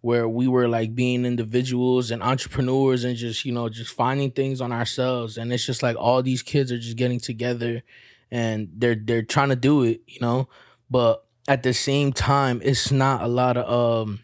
where 0.00 0.28
we 0.28 0.46
were 0.46 0.68
like 0.68 0.94
being 0.94 1.24
individuals 1.24 2.10
and 2.10 2.22
entrepreneurs 2.22 3.04
and 3.04 3.16
just 3.16 3.44
you 3.44 3.52
know 3.52 3.68
just 3.68 3.92
finding 3.92 4.30
things 4.30 4.60
on 4.60 4.72
ourselves. 4.72 5.36
And 5.36 5.52
it's 5.52 5.64
just 5.66 5.82
like 5.82 5.96
all 5.98 6.22
these 6.22 6.42
kids 6.42 6.70
are 6.72 6.78
just 6.78 6.96
getting 6.96 7.20
together 7.20 7.82
and 8.30 8.68
they're 8.76 8.94
they're 8.96 9.22
trying 9.22 9.50
to 9.50 9.56
do 9.56 9.82
it 9.82 10.02
you 10.06 10.20
know? 10.20 10.48
But 10.90 11.24
at 11.46 11.62
the 11.62 11.74
same 11.74 12.12
time, 12.12 12.60
it's 12.64 12.90
not 12.90 13.22
a 13.22 13.28
lot 13.28 13.56
of 13.56 14.08
um 14.08 14.20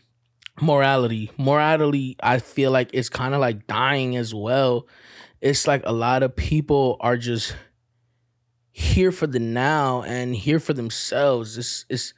morality. 0.61 1.31
Morality, 1.37 2.17
I 2.23 2.39
feel 2.39 2.71
like 2.71 2.91
it's 2.93 3.09
kind 3.09 3.35
of 3.35 3.41
like 3.41 3.67
dying 3.67 4.17
as 4.17 4.35
well. 4.35 4.87
It's 5.41 5.67
like 5.67 5.83
a 5.85 5.93
lot 5.93 6.23
of 6.23 6.37
people 6.37 6.97
are 7.01 7.17
just 7.17 7.55
here 8.73 9.13
for 9.13 9.27
the 9.27 9.39
now 9.39 10.03
and 10.03 10.35
here 10.35 10.61
for 10.61 10.73
themselves. 10.73 11.59
It's 11.59 11.85
it's 11.89 12.15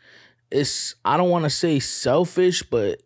it's 0.51 0.95
I 1.05 1.17
don't 1.17 1.31
want 1.31 1.45
to 1.45 1.51
say 1.51 1.81
selfish, 1.81 2.63
but 2.63 3.03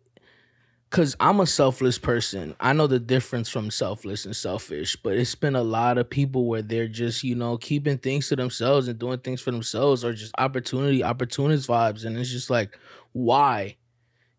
Cause 0.89 1.17
I'm 1.19 1.41
a 1.41 1.45
selfless 1.45 1.97
person. 1.97 2.55
I 2.61 2.71
know 2.71 2.87
the 2.87 2.99
difference 2.99 3.49
from 3.49 3.71
selfless 3.71 4.25
and 4.25 4.33
selfish, 4.33 4.95
but 4.95 5.17
it's 5.17 5.35
been 5.35 5.55
a 5.55 5.61
lot 5.63 5.97
of 5.97 6.09
people 6.09 6.45
where 6.45 6.61
they're 6.61 6.87
just, 6.87 7.25
you 7.25 7.35
know, 7.35 7.57
keeping 7.57 7.97
things 7.97 8.29
to 8.29 8.37
themselves 8.37 8.87
and 8.87 8.97
doing 8.97 9.19
things 9.19 9.41
for 9.41 9.51
themselves 9.51 10.05
or 10.05 10.13
just 10.13 10.33
opportunity, 10.37 11.03
opportunist 11.03 11.67
vibes. 11.67 12.05
And 12.05 12.17
it's 12.17 12.31
just 12.31 12.49
like, 12.49 12.79
why? 13.11 13.75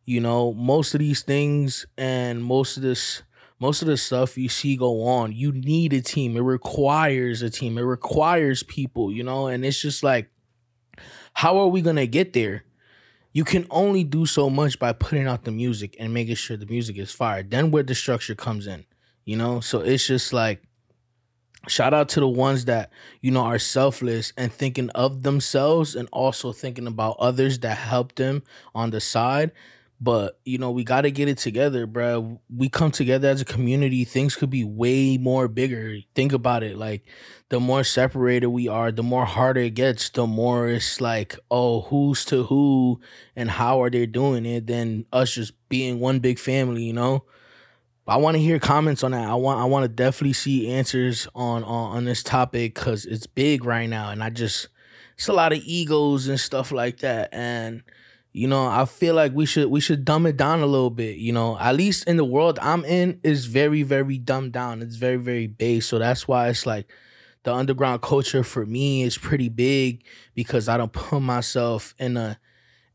You 0.07 0.21
know, 0.21 0.55
most 0.55 0.95
of 0.95 1.01
these 1.01 1.23
things 1.23 1.87
and 1.99 2.43
most 2.43 2.79
of 2.79 2.83
this 2.83 3.23
most 3.61 3.83
of 3.83 3.89
the 3.89 3.97
stuff 3.97 4.39
you 4.39 4.49
see 4.49 4.77
go 4.77 5.03
on, 5.03 5.33
you 5.33 5.53
need 5.53 5.93
a 5.93 6.01
team. 6.01 6.37
It 6.37 6.41
requires 6.41 7.43
a 7.43 7.51
team. 7.51 7.77
It 7.77 7.83
requires 7.83 8.63
people, 8.63 9.13
you 9.13 9.25
know, 9.25 9.49
and 9.49 9.65
it's 9.65 9.81
just 9.81 10.03
like, 10.03 10.31
how 11.35 11.59
are 11.59 11.69
we 11.69 11.83
gonna 11.83 12.07
get 12.07 12.33
there? 12.33 12.65
You 13.33 13.45
can 13.45 13.67
only 13.71 14.05
do 14.05 14.27
so 14.27 14.51
much 14.51 14.79
by 14.79 14.93
putting 14.93 15.27
out 15.27 15.45
the 15.45 15.51
music 15.51 15.97
and 15.99 16.13
making 16.15 16.35
sure 16.37 16.57
the 16.57 16.67
music 16.67 16.97
is 16.99 17.13
fire. 17.13 17.43
Then 17.43 17.71
where 17.71 17.83
the 17.83 17.95
structure 17.95 18.35
comes 18.35 18.67
in, 18.67 18.85
you 19.25 19.37
know? 19.37 19.61
So 19.61 19.81
it's 19.81 20.07
just 20.07 20.33
like 20.33 20.63
shout 21.67 21.93
out 21.93 22.09
to 22.09 22.21
the 22.21 22.29
ones 22.29 22.65
that 22.67 22.91
you 23.21 23.31
know 23.31 23.43
are 23.43 23.59
selfless 23.59 24.33
and 24.37 24.53
thinking 24.53 24.91
of 24.91 25.23
themselves 25.23 25.95
and 25.95 26.09
also 26.13 26.53
thinking 26.53 26.87
about 26.87 27.17
others 27.19 27.59
that 27.61 27.77
help 27.77 28.15
them 28.15 28.43
on 28.75 28.91
the 28.91 29.01
side 29.01 29.51
but 30.01 30.39
you 30.45 30.59
know 30.59 30.71
we 30.71 30.85
got 30.85 31.03
to 31.03 31.11
get 31.11 31.29
it 31.29 31.39
together 31.39 31.87
bro 31.87 32.41
we 32.55 32.69
come 32.69 32.91
together 32.91 33.29
as 33.29 33.41
a 33.41 33.45
community 33.45 34.05
things 34.05 34.37
could 34.37 34.51
be 34.51 34.65
way 34.65 35.19
more 35.19 35.49
bigger 35.49 35.97
think 36.15 36.33
about 36.33 36.63
it 36.63 36.77
like 36.77 37.03
the 37.49 37.59
more 37.59 37.83
separated 37.83 38.49
we 38.49 38.69
are 38.69 38.93
the 38.93 39.03
more 39.03 39.25
harder 39.25 39.61
it 39.61 39.75
gets 39.75 40.11
the 40.11 40.27
more 40.27 40.69
it's 40.69 41.01
like 41.01 41.37
oh 41.51 41.83
who's 41.83 42.25
to 42.25 42.45
who 42.45 43.01
and 43.35 43.51
how 43.51 43.83
are 43.83 43.91
they 43.91 44.07
doing 44.07 44.47
it 44.47 44.67
than 44.67 45.05
us 45.13 45.33
just 45.33 45.53
being 45.69 45.99
one 45.99 46.21
big 46.21 46.39
family 46.39 46.85
you 46.85 46.93
know 46.93 47.25
I 48.07 48.17
want 48.17 48.37
to 48.37 48.43
hear 48.43 48.59
comments 48.59 49.05
on 49.05 49.11
that. 49.11 49.29
I 49.29 49.35
want 49.35 49.61
I 49.61 49.67
want 49.67 49.85
to 49.85 49.89
definitely 49.89 50.33
see 50.33 50.71
answers 50.71 51.29
on 51.35 51.63
on, 51.63 51.97
on 51.99 52.05
this 52.07 52.23
topic 52.23 52.75
because 52.75 53.05
it's 53.05 53.27
big 53.27 53.67
right 53.67 53.87
now, 53.87 54.09
and 54.09 54.25
I 54.25 54.31
just 54.31 54.69
it's 55.15 55.29
a 55.29 55.35
lot 55.35 55.53
of 55.53 55.59
egos 55.63 56.27
and 56.27 56.41
stuff 56.41 56.73
like 56.73 57.01
that. 57.01 57.29
And 57.33 57.83
you 58.39 58.47
know, 58.47 58.67
I 58.67 58.85
feel 58.85 59.17
like 59.17 59.33
we 59.33 59.47
should 59.47 59.69
we 59.69 59.81
should 59.81 60.05
dumb 60.05 60.25
it 60.25 60.37
down 60.37 60.61
a 60.61 60.67
little 60.67 60.91
bit. 60.91 61.17
You 61.17 61.33
know, 61.33 61.59
at 61.59 61.75
least 61.75 62.07
in 62.07 62.17
the 62.17 62.25
world 62.25 62.59
I'm 62.63 62.85
in 62.85 63.19
is 63.25 63.47
very 63.47 63.83
very 63.83 64.17
dumbed 64.17 64.53
down. 64.53 64.81
It's 64.81 64.95
very 64.95 65.17
very 65.17 65.49
base. 65.49 65.87
So 65.87 65.99
that's 65.99 66.29
why 66.29 66.49
it's 66.49 66.65
like 66.65 66.89
the 67.43 67.53
underground 67.53 68.03
culture 68.03 68.45
for 68.45 68.65
me 68.65 69.03
is 69.03 69.19
pretty 69.19 69.49
big 69.49 70.05
because 70.35 70.69
I 70.69 70.77
don't 70.77 70.93
put 70.93 71.21
myself 71.21 71.95
in 71.99 72.17
a 72.17 72.39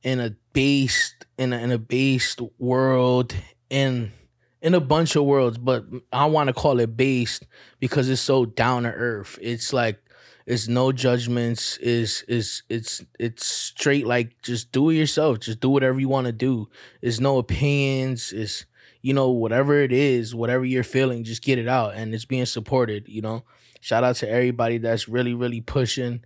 in 0.01 0.21
a 0.21 0.35
based 0.53 1.25
in 1.38 1.51
a 1.51 1.57
in 1.57 1.71
a 1.71 1.77
based 1.77 2.39
world 2.57 3.35
in 3.69 4.13
in 4.62 4.73
a 4.73 4.79
bunch 4.79 5.17
of 5.17 5.25
worlds, 5.25 5.57
but 5.57 5.85
I 6.13 6.25
want 6.27 6.47
to 6.47 6.53
call 6.53 6.79
it 6.79 6.95
based 6.95 7.45
because 7.81 8.07
it's 8.07 8.21
so 8.21 8.45
down 8.45 8.83
to 8.83 8.91
earth. 8.91 9.38
It's 9.41 9.73
like 9.73 10.01
it's 10.45 10.67
no 10.67 10.91
judgments. 10.91 11.77
Is 11.77 12.23
is 12.27 12.63
it's 12.69 13.03
it's 13.19 13.45
straight 13.45 14.05
like 14.05 14.41
just 14.41 14.71
do 14.71 14.89
it 14.89 14.95
yourself. 14.95 15.39
Just 15.39 15.59
do 15.59 15.69
whatever 15.69 16.00
you 16.00 16.09
want 16.09 16.27
to 16.27 16.33
do. 16.33 16.69
It's 17.01 17.19
no 17.19 17.38
opinions. 17.38 18.31
It's 18.31 18.65
you 19.01 19.13
know 19.13 19.29
whatever 19.29 19.79
it 19.81 19.91
is, 19.91 20.33
whatever 20.35 20.65
you're 20.65 20.83
feeling, 20.83 21.23
just 21.23 21.43
get 21.43 21.59
it 21.59 21.67
out, 21.67 21.95
and 21.95 22.13
it's 22.13 22.25
being 22.25 22.45
supported. 22.45 23.07
You 23.07 23.21
know, 23.21 23.43
shout 23.81 24.03
out 24.03 24.15
to 24.17 24.29
everybody 24.29 24.77
that's 24.77 25.07
really 25.07 25.33
really 25.33 25.62
pushing 25.62 26.23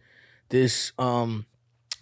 this 0.49 0.93
um 0.97 1.45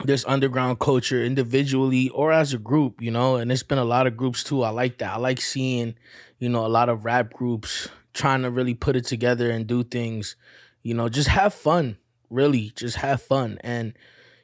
this 0.04 0.26
underground 0.28 0.80
culture 0.80 1.24
individually 1.24 2.10
or 2.10 2.34
as 2.34 2.54
a 2.54 2.58
group, 2.58 3.02
you 3.02 3.12
know, 3.12 3.38
and 3.38 3.50
it's 3.50 3.64
been 3.64 3.78
a 3.78 3.86
lot 3.86 4.08
of 4.08 4.18
groups 4.18 4.44
too. 4.44 4.62
I 4.62 4.70
like 4.70 4.98
that. 4.98 5.14
I 5.14 5.18
like 5.18 5.40
seeing 5.40 5.96
you 6.40 6.50
know, 6.50 6.66
a 6.66 6.68
lot 6.68 6.90
of 6.90 7.06
rap 7.06 7.34
groups 7.34 7.90
trying 8.14 8.42
to 8.44 8.50
really 8.50 8.74
put 8.74 8.96
it 8.96 9.06
together 9.06 9.50
and 9.50 9.68
do 9.68 9.84
things, 9.84 10.36
you 10.84 10.94
know, 10.94 11.10
just 11.10 11.30
have 11.30 11.54
fun, 11.54 11.98
really, 12.30 12.72
just 12.76 12.98
have 12.98 13.22
fun. 13.22 13.58
And, 13.62 13.94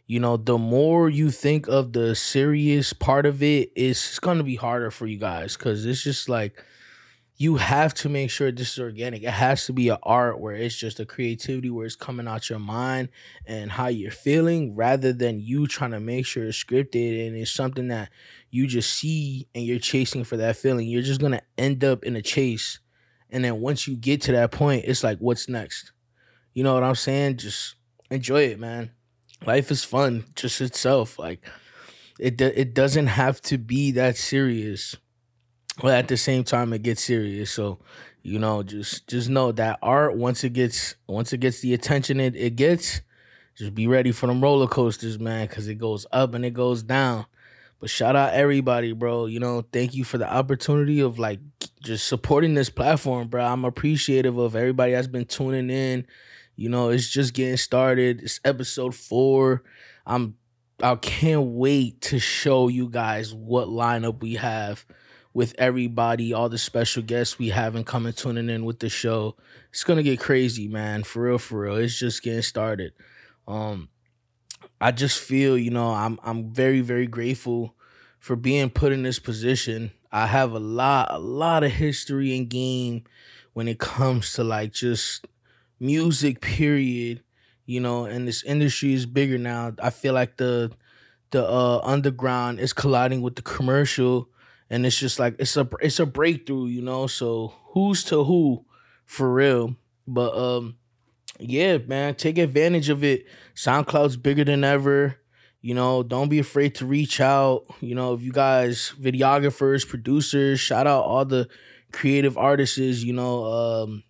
you 0.08 0.20
know, 0.20 0.38
the 0.38 0.58
more 0.58 1.10
you 1.10 1.32
think 1.32 1.68
of 1.68 1.94
the 1.94 2.16
serious 2.16 2.94
part 2.94 3.26
of 3.26 3.42
it, 3.42 3.72
it's 3.76 4.20
going 4.20 4.38
to 4.38 4.44
be 4.44 4.56
harder 4.56 4.92
for 4.92 5.08
you 5.08 5.18
guys 5.18 5.58
because 5.58 5.86
it's 5.86 6.04
just 6.04 6.30
like, 6.30 6.64
you 7.42 7.56
have 7.56 7.92
to 7.96 8.08
make 8.08 8.30
sure 8.30 8.52
this 8.52 8.74
is 8.74 8.80
organic. 8.80 9.24
It 9.24 9.32
has 9.32 9.66
to 9.66 9.74
be 9.74 9.90
an 9.90 9.98
art 10.04 10.40
where 10.40 10.54
it's 10.54 10.76
just 10.76 11.00
a 11.00 11.08
creativity 11.08 11.72
where 11.72 11.88
it's 11.88 11.96
coming 11.96 12.28
out 12.28 12.52
your 12.52 12.60
mind 12.60 13.10
and 13.48 13.72
how 13.72 13.88
you're 13.88 14.12
feeling 14.12 14.76
rather 14.76 15.12
than 15.12 15.40
you 15.40 15.66
trying 15.66 15.90
to 15.90 16.00
make 16.00 16.28
sure 16.28 16.44
it's 16.44 16.64
scripted 16.64 17.26
and 17.26 17.36
it's 17.36 17.50
something 17.50 17.88
that 17.88 18.12
you 18.52 18.68
just 18.68 18.94
see 18.94 19.48
and 19.56 19.66
you're 19.66 19.80
chasing 19.80 20.24
for 20.24 20.38
that 20.38 20.56
feeling. 20.56 20.88
You're 20.88 21.02
just 21.02 21.20
going 21.20 21.32
to 21.32 21.42
end 21.58 21.84
up 21.84 22.04
in 22.04 22.16
a 22.16 22.22
chase. 22.22 22.80
And 23.32 23.44
then 23.44 23.60
once 23.60 23.88
you 23.88 23.96
get 23.96 24.22
to 24.24 24.34
that 24.34 24.52
point, 24.52 24.86
it's 24.86 25.04
like, 25.04 25.18
what's 25.18 25.50
next? 25.50 25.94
You 26.54 26.64
know 26.64 26.74
what 26.74 26.84
I'm 26.84 26.96
saying? 26.96 27.38
Just 27.38 27.76
enjoy 28.10 28.44
it, 28.44 28.60
man. 28.60 28.92
Life 29.46 29.72
is 29.72 29.84
fun 29.84 30.26
just 30.36 30.62
itself. 30.62 31.18
Like, 31.18 31.46
it, 32.20 32.40
it 32.40 32.74
doesn't 32.74 33.08
have 33.08 33.42
to 33.44 33.58
be 33.58 33.92
that 33.92 34.16
serious 34.18 34.96
but 35.82 35.94
at 35.94 36.08
the 36.08 36.18
same 36.18 36.44
time 36.44 36.74
it 36.74 36.84
gets 36.84 37.04
serious 37.04 37.52
so 37.52 37.80
you 38.22 38.38
know 38.40 38.64
just 38.64 39.08
just 39.08 39.30
know 39.30 39.52
that 39.52 39.80
art 39.82 40.16
once 40.16 40.44
it 40.44 40.54
gets 40.54 40.96
once 41.08 41.34
it 41.34 41.40
gets 41.40 41.62
the 41.62 41.74
attention 41.74 42.20
it, 42.20 42.36
it 42.36 42.56
gets 42.56 43.02
just 43.56 43.74
be 43.74 43.88
ready 43.88 44.12
for 44.12 44.28
them 44.28 44.42
roller 44.42 44.68
coasters 44.68 45.20
man 45.20 45.48
because 45.48 45.68
it 45.68 45.76
goes 45.76 46.06
up 46.12 46.34
and 46.34 46.46
it 46.46 46.54
goes 46.54 46.84
down 46.84 47.26
but 47.80 47.90
shout 47.90 48.16
out 48.16 48.34
everybody 48.34 48.92
bro 48.92 49.26
you 49.26 49.40
know 49.40 49.64
thank 49.74 49.94
you 49.94 50.04
for 50.04 50.18
the 50.18 50.32
opportunity 50.32 51.00
of 51.00 51.18
like 51.18 51.40
just 51.82 52.08
supporting 52.08 52.54
this 52.54 52.70
platform 52.70 53.28
bro 53.28 53.44
i'm 53.44 53.66
appreciative 53.66 54.38
of 54.38 54.56
everybody 54.56 54.92
that's 54.92 55.08
been 55.08 55.26
tuning 55.26 55.70
in 55.70 56.06
you 56.62 56.70
know 56.70 56.90
it's 56.90 57.10
just 57.10 57.34
getting 57.34 57.58
started 57.58 58.22
it's 58.22 58.40
episode 58.46 58.96
four 58.96 59.64
i'm 60.06 60.36
i 60.82 60.96
can't 60.96 61.48
wait 61.48 62.00
to 62.02 62.20
show 62.20 62.68
you 62.68 62.88
guys 62.90 63.34
what 63.34 63.68
lineup 63.68 64.22
we 64.22 64.36
have 64.36 64.86
with 65.34 65.56
everybody, 65.58 66.34
all 66.34 66.50
the 66.50 66.58
special 66.58 67.02
guests 67.02 67.40
we 67.40 67.50
have 67.50 67.76
and 67.76 67.86
coming 67.86 68.14
tuning 68.14 68.50
in 68.50 68.66
with 68.66 68.80
the 68.80 68.90
show. 68.90 69.36
It's 69.70 69.84
gonna 69.84 70.04
get 70.04 70.20
crazy, 70.20 70.68
man. 70.68 71.04
For 71.04 71.24
real, 71.24 71.38
for 71.38 71.62
real. 71.62 71.76
It's 71.78 71.98
just 71.98 72.24
getting 72.24 72.42
started. 72.42 72.94
Um, 73.48 73.90
I 74.80 74.92
just 74.92 75.20
feel, 75.20 75.58
you 75.58 75.72
know, 75.72 75.92
I'm 75.92 76.20
I'm 76.24 76.52
very, 76.52 76.82
very 76.82 77.08
grateful 77.08 77.76
for 78.20 78.36
being 78.36 78.70
put 78.70 78.92
in 78.92 79.04
this 79.04 79.20
position. 79.20 79.92
I 80.12 80.28
have 80.28 80.52
a 80.52 80.60
lot, 80.60 81.08
a 81.12 81.20
lot 81.20 81.64
of 81.64 81.72
history 81.72 82.36
in 82.36 82.48
game 82.48 83.06
when 83.54 83.68
it 83.68 83.80
comes 83.80 84.34
to 84.34 84.44
like 84.44 84.74
just 84.74 85.26
music, 85.82 86.40
period. 86.40 87.24
You 87.66 87.82
know, 87.82 88.06
and 88.06 88.28
this 88.28 88.44
industry 88.44 88.94
is 88.94 89.06
bigger 89.06 89.38
now. 89.38 89.74
I 89.82 89.90
feel 89.90 90.14
like 90.14 90.38
the 90.38 90.72
the 91.32 91.46
uh, 91.46 91.80
underground 91.84 92.60
is 92.60 92.74
colliding 92.74 93.22
with 93.22 93.36
the 93.36 93.42
commercial 93.42 94.30
and 94.72 94.86
it's 94.86 94.98
just 94.98 95.20
like 95.20 95.36
it's 95.38 95.58
a 95.58 95.68
it's 95.82 96.00
a 96.00 96.06
breakthrough, 96.06 96.68
you 96.68 96.82
know. 96.82 97.06
So 97.06 97.54
who's 97.74 98.06
to 98.06 98.24
who, 98.24 98.66
for 99.06 99.32
real. 99.32 99.76
But 100.08 100.36
um, 100.36 100.78
yeah, 101.38 101.78
man, 101.78 102.16
take 102.16 102.38
advantage 102.38 102.88
of 102.90 103.04
it. 103.04 103.26
SoundCloud's 103.54 104.16
bigger 104.16 104.46
than 104.46 104.64
ever. 104.64 105.18
You 105.60 105.76
know, 105.76 106.04
don't 106.04 106.30
be 106.30 106.40
afraid 106.40 106.74
to 106.76 106.86
reach 106.86 107.20
out. 107.20 107.66
You 107.82 107.94
know, 107.94 108.14
if 108.14 108.22
you 108.22 108.32
guys, 108.32 108.94
videographers, 109.00 109.88
producers, 109.88 110.60
shout 110.62 110.88
out 110.88 111.04
all 111.04 111.26
the 111.26 111.50
creative 111.92 112.38
artists. 112.38 112.78
You 112.78 113.14
know, 113.14 113.44
um, 113.44 114.04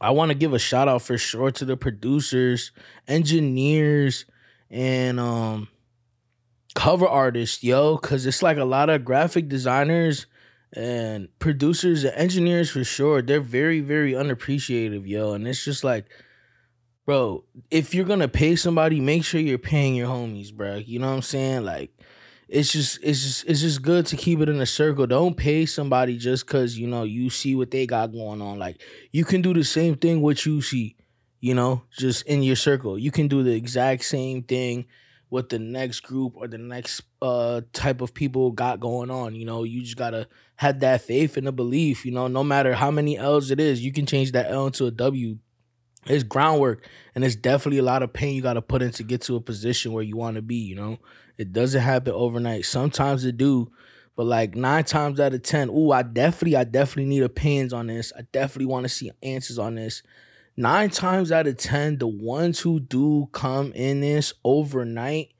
I 0.00 0.10
want 0.10 0.30
to 0.30 0.34
give 0.34 0.52
a 0.52 0.58
shout 0.58 0.88
out 0.88 1.02
for 1.02 1.16
sure 1.18 1.50
to 1.52 1.64
the 1.64 1.76
producers, 1.76 2.72
engineers, 3.06 4.26
and 4.70 5.18
um 5.18 5.68
cover 6.74 7.08
artists, 7.08 7.64
yo, 7.64 7.96
because 7.96 8.26
it's 8.26 8.42
like 8.42 8.56
a 8.56 8.64
lot 8.64 8.90
of 8.90 9.04
graphic 9.04 9.48
designers 9.48 10.26
and 10.74 11.28
producers 11.38 12.04
and 12.04 12.14
engineers 12.14 12.70
for 12.70 12.84
sure. 12.84 13.22
They're 13.22 13.40
very, 13.40 13.80
very 13.80 14.14
unappreciative, 14.14 15.06
yo. 15.06 15.32
And 15.32 15.48
it's 15.48 15.64
just 15.64 15.82
like, 15.82 16.06
bro, 17.04 17.44
if 17.70 17.94
you're 17.94 18.04
gonna 18.04 18.28
pay 18.28 18.54
somebody, 18.54 19.00
make 19.00 19.24
sure 19.24 19.40
you're 19.40 19.58
paying 19.58 19.94
your 19.94 20.08
homies, 20.08 20.52
bro. 20.52 20.76
You 20.76 20.98
know 20.98 21.08
what 21.08 21.16
I'm 21.16 21.22
saying? 21.22 21.64
Like, 21.64 21.97
it's 22.48 22.72
just 22.72 22.98
it's 23.02 23.22
just 23.22 23.44
it's 23.44 23.60
just 23.60 23.82
good 23.82 24.06
to 24.06 24.16
keep 24.16 24.40
it 24.40 24.48
in 24.48 24.60
a 24.60 24.66
circle. 24.66 25.06
Don't 25.06 25.36
pay 25.36 25.66
somebody 25.66 26.16
just 26.16 26.46
cause 26.46 26.76
you 26.76 26.86
know 26.86 27.02
you 27.02 27.28
see 27.28 27.54
what 27.54 27.70
they 27.70 27.86
got 27.86 28.12
going 28.12 28.40
on. 28.40 28.58
Like 28.58 28.80
you 29.12 29.24
can 29.24 29.42
do 29.42 29.52
the 29.52 29.64
same 29.64 29.96
thing 29.96 30.22
what 30.22 30.46
you 30.46 30.62
see, 30.62 30.96
you 31.40 31.54
know, 31.54 31.82
just 31.90 32.24
in 32.26 32.42
your 32.42 32.56
circle. 32.56 32.98
You 32.98 33.10
can 33.10 33.28
do 33.28 33.42
the 33.42 33.52
exact 33.52 34.04
same 34.04 34.42
thing 34.42 34.86
what 35.28 35.50
the 35.50 35.58
next 35.58 36.00
group 36.00 36.32
or 36.36 36.48
the 36.48 36.56
next 36.56 37.02
uh 37.20 37.60
type 37.74 38.00
of 38.00 38.14
people 38.14 38.50
got 38.50 38.80
going 38.80 39.10
on. 39.10 39.34
You 39.34 39.44
know, 39.44 39.64
you 39.64 39.82
just 39.82 39.98
gotta 39.98 40.26
have 40.56 40.80
that 40.80 41.02
faith 41.02 41.36
and 41.36 41.46
the 41.46 41.52
belief. 41.52 42.06
You 42.06 42.12
know, 42.12 42.28
no 42.28 42.42
matter 42.42 42.74
how 42.74 42.90
many 42.90 43.18
L's 43.18 43.50
it 43.50 43.60
is, 43.60 43.84
you 43.84 43.92
can 43.92 44.06
change 44.06 44.32
that 44.32 44.50
L 44.50 44.66
into 44.66 44.86
a 44.86 44.90
W. 44.90 45.38
It's 46.06 46.24
groundwork, 46.24 46.88
and 47.14 47.22
it's 47.22 47.36
definitely 47.36 47.78
a 47.78 47.82
lot 47.82 48.02
of 48.02 48.14
pain 48.14 48.34
you 48.34 48.40
gotta 48.40 48.62
put 48.62 48.80
in 48.80 48.92
to 48.92 49.02
get 49.02 49.20
to 49.22 49.36
a 49.36 49.40
position 49.40 49.92
where 49.92 50.02
you 50.02 50.16
want 50.16 50.36
to 50.36 50.42
be. 50.42 50.56
You 50.56 50.76
know, 50.76 50.98
it 51.38 51.52
doesn't 51.52 51.80
happen 51.80 52.12
overnight. 52.12 52.66
Sometimes 52.66 53.24
it 53.24 53.36
do, 53.36 53.70
but 54.16 54.26
like 54.26 54.54
nine 54.54 54.84
times 54.84 55.20
out 55.20 55.32
of 55.32 55.42
ten, 55.42 55.70
ooh, 55.70 55.92
I 55.92 56.02
definitely, 56.02 56.56
I 56.56 56.64
definitely 56.64 57.06
need 57.06 57.22
opinions 57.22 57.72
on 57.72 57.86
this. 57.86 58.12
I 58.16 58.22
definitely 58.32 58.66
want 58.66 58.84
to 58.84 58.88
see 58.90 59.10
answers 59.22 59.58
on 59.58 59.76
this 59.76 60.02
nine 60.58 60.90
times 60.90 61.32
out 61.32 61.46
of 61.46 61.56
ten, 61.56 61.96
the 61.98 62.08
ones 62.08 62.60
who 62.60 62.80
do 62.80 63.28
come 63.32 63.72
in 63.72 64.00
this 64.00 64.34
overnight 64.44 65.32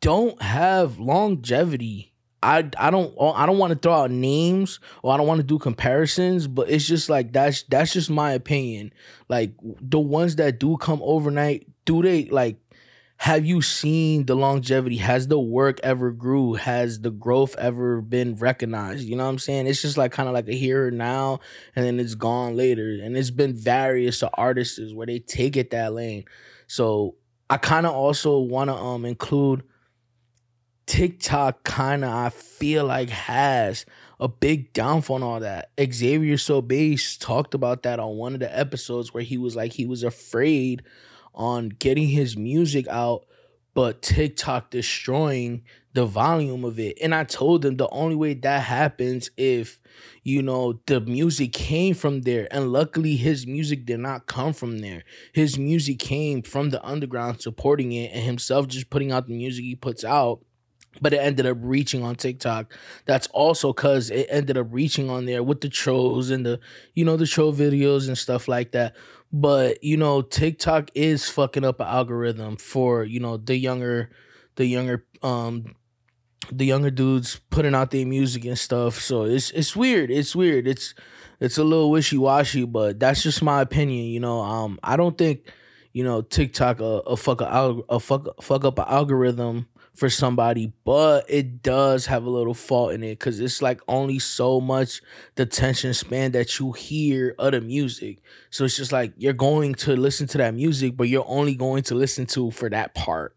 don't 0.00 0.40
have 0.40 0.98
longevity. 0.98 2.12
I 2.42 2.70
I 2.78 2.90
don't 2.90 3.12
oh, 3.18 3.32
I 3.32 3.44
don't 3.44 3.58
want 3.58 3.72
to 3.72 3.78
throw 3.78 3.92
out 3.92 4.10
names 4.10 4.78
or 5.02 5.12
I 5.12 5.16
don't 5.16 5.26
want 5.26 5.40
to 5.40 5.46
do 5.46 5.58
comparisons, 5.58 6.46
but 6.46 6.70
it's 6.70 6.86
just 6.86 7.10
like 7.10 7.32
that's 7.32 7.64
that's 7.64 7.92
just 7.92 8.08
my 8.08 8.32
opinion. 8.32 8.92
Like 9.28 9.52
the 9.62 9.98
ones 9.98 10.36
that 10.36 10.60
do 10.60 10.76
come 10.76 11.00
overnight, 11.02 11.66
do 11.84 12.02
they 12.02 12.26
like 12.26 12.56
have 13.18 13.46
you 13.46 13.62
seen 13.62 14.26
the 14.26 14.34
longevity? 14.34 14.96
Has 14.98 15.28
the 15.28 15.40
work 15.40 15.80
ever 15.82 16.12
grew? 16.12 16.54
Has 16.54 17.00
the 17.00 17.10
growth 17.10 17.56
ever 17.56 18.02
been 18.02 18.36
recognized? 18.36 19.04
You 19.04 19.16
know 19.16 19.24
what 19.24 19.30
I'm 19.30 19.38
saying? 19.38 19.66
It's 19.66 19.80
just 19.80 19.96
like 19.96 20.12
kind 20.12 20.28
of 20.28 20.34
like 20.34 20.48
a 20.48 20.52
here 20.52 20.90
now 20.90 21.40
and 21.74 21.84
then 21.84 21.98
it's 21.98 22.14
gone 22.14 22.56
later. 22.56 22.98
And 23.02 23.16
it's 23.16 23.30
been 23.30 23.54
various 23.54 24.22
artists 24.34 24.92
where 24.92 25.06
they 25.06 25.18
take 25.18 25.56
it 25.56 25.70
that 25.70 25.94
lane. 25.94 26.24
So 26.66 27.16
I 27.48 27.56
kind 27.56 27.86
of 27.86 27.92
also 27.92 28.38
want 28.38 28.68
to 28.68 28.74
um 28.74 29.04
include 29.04 29.62
TikTok 30.86 31.64
kind 31.64 32.04
of 32.04 32.10
I 32.10 32.28
feel 32.28 32.84
like 32.84 33.08
has 33.08 33.86
a 34.20 34.28
big 34.28 34.72
downfall 34.74 35.16
on 35.16 35.22
all 35.22 35.40
that. 35.40 35.70
Xavier 35.80 36.36
Sobase 36.36 37.18
talked 37.18 37.54
about 37.54 37.82
that 37.84 37.98
on 37.98 38.16
one 38.16 38.34
of 38.34 38.40
the 38.40 38.58
episodes 38.58 39.14
where 39.14 39.22
he 39.22 39.38
was 39.38 39.56
like 39.56 39.72
he 39.72 39.86
was 39.86 40.02
afraid 40.02 40.82
on 41.36 41.68
getting 41.70 42.08
his 42.08 42.36
music 42.36 42.88
out, 42.88 43.26
but 43.74 44.02
TikTok 44.02 44.70
destroying 44.70 45.62
the 45.92 46.06
volume 46.06 46.64
of 46.64 46.78
it. 46.78 46.98
And 47.02 47.14
I 47.14 47.24
told 47.24 47.62
them 47.62 47.76
the 47.76 47.88
only 47.90 48.16
way 48.16 48.34
that 48.34 48.62
happens 48.62 49.30
if 49.36 49.80
you 50.22 50.42
know 50.42 50.80
the 50.86 51.00
music 51.00 51.52
came 51.52 51.94
from 51.94 52.22
there 52.22 52.48
and 52.50 52.72
luckily 52.72 53.16
his 53.16 53.46
music 53.46 53.86
did 53.86 54.00
not 54.00 54.26
come 54.26 54.52
from 54.52 54.80
there 54.80 55.04
his 55.32 55.58
music 55.58 55.98
came 55.98 56.42
from 56.42 56.68
the 56.68 56.84
underground 56.84 57.40
supporting 57.40 57.92
it 57.92 58.12
and 58.12 58.24
himself 58.24 58.68
just 58.68 58.90
putting 58.90 59.10
out 59.10 59.26
the 59.26 59.32
music 59.32 59.64
he 59.64 59.74
puts 59.74 60.04
out 60.04 60.40
but 61.00 61.12
it 61.12 61.18
ended 61.18 61.46
up 61.46 61.58
reaching 61.60 62.02
on 62.02 62.16
TikTok. 62.16 62.72
That's 63.04 63.26
also 63.28 63.72
because 63.72 64.10
it 64.10 64.26
ended 64.30 64.56
up 64.56 64.68
reaching 64.70 65.10
on 65.10 65.26
there 65.26 65.42
with 65.42 65.60
the 65.60 65.68
trolls 65.68 66.30
and 66.30 66.44
the, 66.44 66.60
you 66.94 67.04
know, 67.04 67.16
the 67.16 67.26
troll 67.26 67.52
videos 67.52 68.08
and 68.08 68.16
stuff 68.16 68.48
like 68.48 68.72
that. 68.72 68.96
But 69.36 69.84
you 69.84 69.98
know, 69.98 70.22
TikTok 70.22 70.90
is 70.94 71.28
fucking 71.28 71.62
up 71.64 71.80
an 71.80 71.86
algorithm 71.86 72.56
for 72.56 73.04
you 73.04 73.20
know 73.20 73.36
the 73.36 73.54
younger, 73.54 74.10
the 74.54 74.64
younger, 74.64 75.04
um, 75.22 75.76
the 76.50 76.64
younger 76.64 76.90
dudes 76.90 77.40
putting 77.50 77.74
out 77.74 77.90
their 77.90 78.06
music 78.06 78.46
and 78.46 78.58
stuff. 78.58 78.98
So 78.98 79.24
it's 79.24 79.50
it's 79.50 79.76
weird. 79.76 80.10
It's 80.10 80.34
weird. 80.34 80.66
It's 80.66 80.94
it's 81.38 81.58
a 81.58 81.64
little 81.64 81.90
wishy 81.90 82.16
washy, 82.16 82.64
but 82.64 82.98
that's 82.98 83.22
just 83.22 83.42
my 83.42 83.60
opinion. 83.60 84.06
You 84.06 84.20
know, 84.20 84.40
um, 84.40 84.78
I 84.82 84.96
don't 84.96 85.18
think 85.18 85.52
you 85.92 86.02
know 86.02 86.22
TikTok 86.22 86.80
a, 86.80 87.02
a 87.04 87.16
fuck 87.18 87.42
a, 87.42 87.82
a 87.90 88.00
fuck 88.00 88.42
fuck 88.42 88.64
up 88.64 88.78
an 88.78 88.86
algorithm 88.88 89.68
for 89.96 90.10
somebody, 90.10 90.72
but 90.84 91.24
it 91.28 91.62
does 91.62 92.06
have 92.06 92.24
a 92.24 92.30
little 92.30 92.54
fault 92.54 92.92
in 92.92 93.02
it 93.02 93.18
because 93.18 93.40
it's 93.40 93.62
like 93.62 93.80
only 93.88 94.18
so 94.18 94.60
much 94.60 95.00
the 95.36 95.46
tension 95.46 95.94
span 95.94 96.32
that 96.32 96.58
you 96.58 96.72
hear 96.72 97.34
of 97.38 97.52
the 97.52 97.60
music. 97.60 98.20
So 98.50 98.64
it's 98.64 98.76
just 98.76 98.92
like 98.92 99.14
you're 99.16 99.32
going 99.32 99.74
to 99.76 99.96
listen 99.96 100.26
to 100.28 100.38
that 100.38 100.54
music, 100.54 100.96
but 100.96 101.08
you're 101.08 101.24
only 101.26 101.54
going 101.54 101.82
to 101.84 101.94
listen 101.94 102.26
to 102.26 102.50
for 102.50 102.68
that 102.70 102.94
part. 102.94 103.34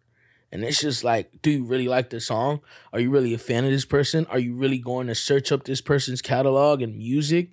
And 0.51 0.63
it's 0.63 0.82
just 0.82 1.04
like, 1.04 1.42
do 1.42 1.51
you 1.51 1.63
really 1.63 1.88
like 1.88 2.10
the 2.10 2.20
song? 2.20 2.62
Are 2.92 3.00
you 3.00 3.10
really 3.10 3.34
a 3.34 3.38
fan 3.38 3.66
of 3.66 3.72
this 3.72 3.86
person? 3.86 4.25
Are 4.28 4.39
you 4.39 4.56
really 4.56 4.80
going 4.80 5.08
to 5.08 5.16
search 5.16 5.51
up 5.51 5.63
this 5.63 5.80
person's 5.80 6.22
catalog 6.22 6.82
and 6.82 6.98
music? 6.98 7.51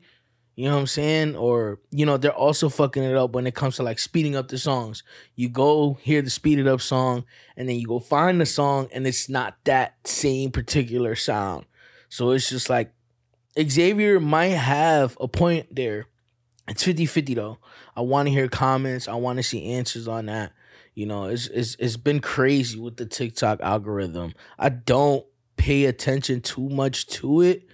You 0.56 0.64
know 0.64 0.74
what 0.74 0.80
I'm 0.80 0.86
saying? 0.86 1.36
Or, 1.36 1.80
you 1.90 2.06
know, 2.06 2.16
they're 2.16 2.32
also 2.32 2.70
fucking 2.70 3.02
it 3.02 3.14
up 3.14 3.32
when 3.32 3.46
it 3.46 3.54
comes 3.54 3.76
to 3.76 3.82
like 3.82 3.98
speeding 3.98 4.34
up 4.34 4.48
the 4.48 4.56
songs. 4.56 5.02
You 5.34 5.50
go 5.50 5.98
hear 6.00 6.22
the 6.22 6.30
speeded 6.30 6.66
up 6.66 6.80
song 6.80 7.26
and 7.58 7.68
then 7.68 7.76
you 7.76 7.86
go 7.86 8.00
find 8.00 8.40
the 8.40 8.46
song 8.46 8.88
and 8.92 9.06
it's 9.06 9.28
not 9.28 9.58
that 9.64 9.96
same 10.04 10.50
particular 10.50 11.14
sound. 11.14 11.66
So 12.08 12.30
it's 12.30 12.48
just 12.48 12.70
like 12.70 12.94
Xavier 13.60 14.18
might 14.18 14.46
have 14.46 15.16
a 15.20 15.28
point 15.28 15.76
there. 15.76 16.06
It's 16.66 16.82
50-50 16.82 17.34
though. 17.34 17.58
I 17.94 18.00
want 18.00 18.26
to 18.26 18.32
hear 18.32 18.48
comments. 18.48 19.08
I 19.08 19.14
want 19.14 19.36
to 19.36 19.42
see 19.42 19.72
answers 19.72 20.08
on 20.08 20.26
that. 20.26 20.52
You 20.94 21.04
know, 21.04 21.24
it's 21.24 21.48
it's 21.48 21.76
it's 21.78 21.98
been 21.98 22.20
crazy 22.20 22.78
with 22.78 22.96
the 22.96 23.04
TikTok 23.04 23.60
algorithm. 23.60 24.32
I 24.58 24.70
don't 24.70 25.26
pay 25.58 25.84
attention 25.84 26.40
too 26.40 26.70
much 26.70 27.06
to 27.08 27.42
it 27.42 27.68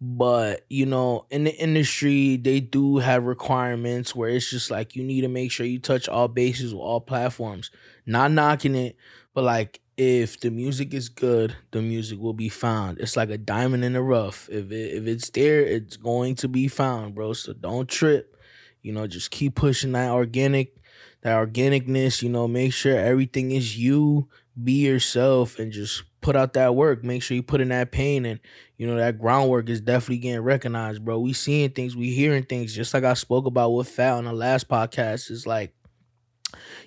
but 0.00 0.64
you 0.68 0.86
know 0.86 1.26
in 1.30 1.44
the 1.44 1.54
industry 1.56 2.36
they 2.36 2.60
do 2.60 2.98
have 2.98 3.24
requirements 3.24 4.14
where 4.14 4.28
it's 4.30 4.50
just 4.50 4.70
like 4.70 4.94
you 4.94 5.02
need 5.02 5.22
to 5.22 5.28
make 5.28 5.50
sure 5.50 5.66
you 5.66 5.78
touch 5.78 6.08
all 6.08 6.28
bases 6.28 6.72
with 6.72 6.82
all 6.82 7.00
platforms. 7.00 7.70
Not 8.06 8.30
knocking 8.30 8.74
it 8.74 8.96
but 9.34 9.44
like 9.44 9.80
if 9.96 10.38
the 10.38 10.50
music 10.50 10.94
is 10.94 11.08
good 11.08 11.56
the 11.72 11.82
music 11.82 12.18
will 12.18 12.32
be 12.32 12.48
found. 12.48 12.98
It's 12.98 13.16
like 13.16 13.30
a 13.30 13.38
diamond 13.38 13.84
in 13.84 13.94
the 13.94 14.02
rough. 14.02 14.48
If 14.48 14.70
it, 14.70 14.96
if 14.96 15.06
it's 15.06 15.30
there 15.30 15.62
it's 15.62 15.96
going 15.96 16.36
to 16.36 16.48
be 16.48 16.68
found 16.68 17.14
bro. 17.14 17.32
So 17.32 17.52
don't 17.52 17.88
trip. 17.88 18.36
You 18.82 18.92
know 18.92 19.06
just 19.08 19.32
keep 19.32 19.56
pushing 19.56 19.92
that 19.92 20.10
organic 20.12 20.76
that 21.22 21.34
organicness 21.36 22.22
you 22.22 22.28
know 22.28 22.46
make 22.46 22.72
sure 22.72 22.96
everything 22.96 23.50
is 23.50 23.76
you 23.76 24.28
be 24.62 24.86
yourself 24.86 25.58
and 25.58 25.72
just 25.72 26.04
put 26.20 26.36
out 26.36 26.54
that 26.54 26.74
work. 26.74 27.04
Make 27.04 27.22
sure 27.22 27.34
you 27.36 27.42
put 27.42 27.60
in 27.60 27.68
that 27.68 27.92
pain 27.92 28.24
and 28.26 28.40
you 28.76 28.86
know 28.86 28.96
that 28.96 29.18
groundwork 29.18 29.68
is 29.68 29.80
definitely 29.80 30.18
getting 30.18 30.40
recognized, 30.40 31.04
bro. 31.04 31.18
We 31.20 31.32
seeing 31.32 31.70
things, 31.70 31.96
we 31.96 32.10
hearing 32.12 32.44
things. 32.44 32.74
Just 32.74 32.94
like 32.94 33.04
I 33.04 33.14
spoke 33.14 33.46
about 33.46 33.70
with 33.70 33.88
Fat 33.88 34.14
on 34.14 34.24
the 34.24 34.32
last 34.32 34.68
podcast, 34.68 35.30
is 35.30 35.46
like 35.46 35.74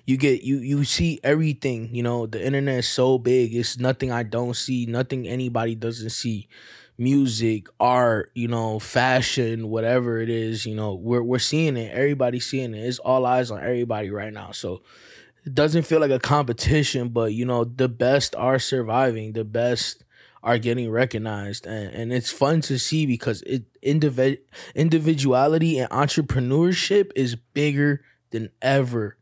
you 0.06 0.16
get 0.16 0.42
you 0.42 0.58
you 0.58 0.84
see 0.84 1.20
everything. 1.22 1.94
You 1.94 2.02
know 2.02 2.26
the 2.26 2.44
internet 2.44 2.78
is 2.78 2.88
so 2.88 3.18
big. 3.18 3.54
It's 3.54 3.78
nothing 3.78 4.10
I 4.10 4.22
don't 4.22 4.54
see. 4.54 4.86
Nothing 4.86 5.26
anybody 5.26 5.74
doesn't 5.74 6.10
see. 6.10 6.48
Music, 6.98 7.66
art, 7.80 8.30
you 8.34 8.46
know, 8.46 8.78
fashion, 8.78 9.68
whatever 9.68 10.20
it 10.20 10.28
is, 10.28 10.66
you 10.66 10.74
know, 10.74 10.94
we're 10.94 11.22
we're 11.22 11.38
seeing 11.38 11.76
it. 11.76 11.90
Everybody's 11.92 12.46
seeing 12.46 12.74
it. 12.74 12.80
It's 12.86 12.98
all 12.98 13.26
eyes 13.26 13.50
on 13.50 13.60
everybody 13.60 14.10
right 14.10 14.32
now. 14.32 14.50
So 14.52 14.82
it 15.44 15.54
doesn't 15.54 15.82
feel 15.82 16.00
like 16.00 16.10
a 16.10 16.18
competition, 16.18 17.08
but 17.08 17.32
you 17.32 17.44
know, 17.44 17.64
the 17.64 17.88
best 17.88 18.34
are 18.36 18.58
surviving, 18.58 19.32
the 19.32 19.44
best 19.44 20.04
are 20.42 20.58
getting 20.58 20.90
recognized. 20.90 21.66
And, 21.66 21.94
and 21.94 22.12
it's 22.12 22.30
fun 22.30 22.60
to 22.62 22.78
see 22.78 23.06
because 23.06 23.42
it 23.42 23.64
individ, 23.80 24.38
individuality 24.74 25.78
and 25.78 25.90
entrepreneurship 25.90 27.10
is 27.14 27.36
bigger 27.36 28.02
than 28.30 28.50
ever 28.60 29.16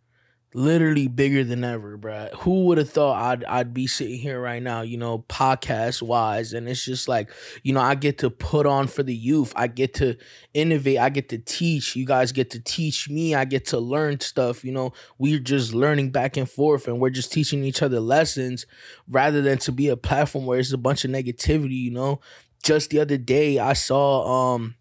literally 0.52 1.06
bigger 1.06 1.44
than 1.44 1.62
ever, 1.62 1.96
bro. 1.96 2.28
Who 2.40 2.64
would 2.66 2.78
have 2.78 2.90
thought 2.90 3.22
I'd 3.22 3.44
I'd 3.44 3.74
be 3.74 3.86
sitting 3.86 4.18
here 4.18 4.40
right 4.40 4.62
now, 4.62 4.82
you 4.82 4.96
know, 4.96 5.20
podcast 5.28 6.02
wise, 6.02 6.52
and 6.52 6.68
it's 6.68 6.84
just 6.84 7.08
like, 7.08 7.30
you 7.62 7.72
know, 7.72 7.80
I 7.80 7.94
get 7.94 8.18
to 8.18 8.30
put 8.30 8.66
on 8.66 8.86
for 8.86 9.02
the 9.02 9.14
youth. 9.14 9.52
I 9.56 9.66
get 9.68 9.94
to 9.94 10.16
innovate. 10.54 10.98
I 10.98 11.08
get 11.08 11.28
to 11.30 11.38
teach. 11.38 11.94
You 11.94 12.04
guys 12.04 12.32
get 12.32 12.50
to 12.50 12.60
teach 12.60 13.08
me. 13.08 13.34
I 13.34 13.44
get 13.44 13.66
to 13.66 13.78
learn 13.78 14.20
stuff. 14.20 14.64
You 14.64 14.72
know, 14.72 14.92
we're 15.18 15.38
just 15.38 15.72
learning 15.72 16.10
back 16.10 16.36
and 16.36 16.50
forth, 16.50 16.88
and 16.88 17.00
we're 17.00 17.10
just 17.10 17.32
teaching 17.32 17.64
each 17.64 17.82
other 17.82 18.00
lessons, 18.00 18.66
rather 19.08 19.42
than 19.42 19.58
to 19.58 19.72
be 19.72 19.88
a 19.88 19.96
platform 19.96 20.46
where 20.46 20.58
it's 20.58 20.72
a 20.72 20.78
bunch 20.78 21.04
of 21.04 21.10
negativity. 21.10 21.80
You 21.80 21.92
know, 21.92 22.20
just 22.62 22.90
the 22.90 23.00
other 23.00 23.16
day 23.16 23.58
I 23.58 23.74
saw 23.74 24.54
um 24.54 24.74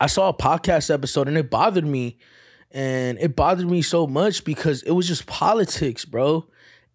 I 0.00 0.06
saw 0.06 0.28
a 0.28 0.34
podcast 0.34 0.92
episode 0.92 1.28
and 1.28 1.38
it 1.38 1.50
bothered 1.50 1.86
me 1.86 2.18
and 2.70 3.18
it 3.18 3.36
bothered 3.36 3.70
me 3.70 3.82
so 3.82 4.06
much 4.06 4.44
because 4.44 4.82
it 4.82 4.92
was 4.92 5.06
just 5.06 5.26
politics, 5.26 6.04
bro. 6.04 6.46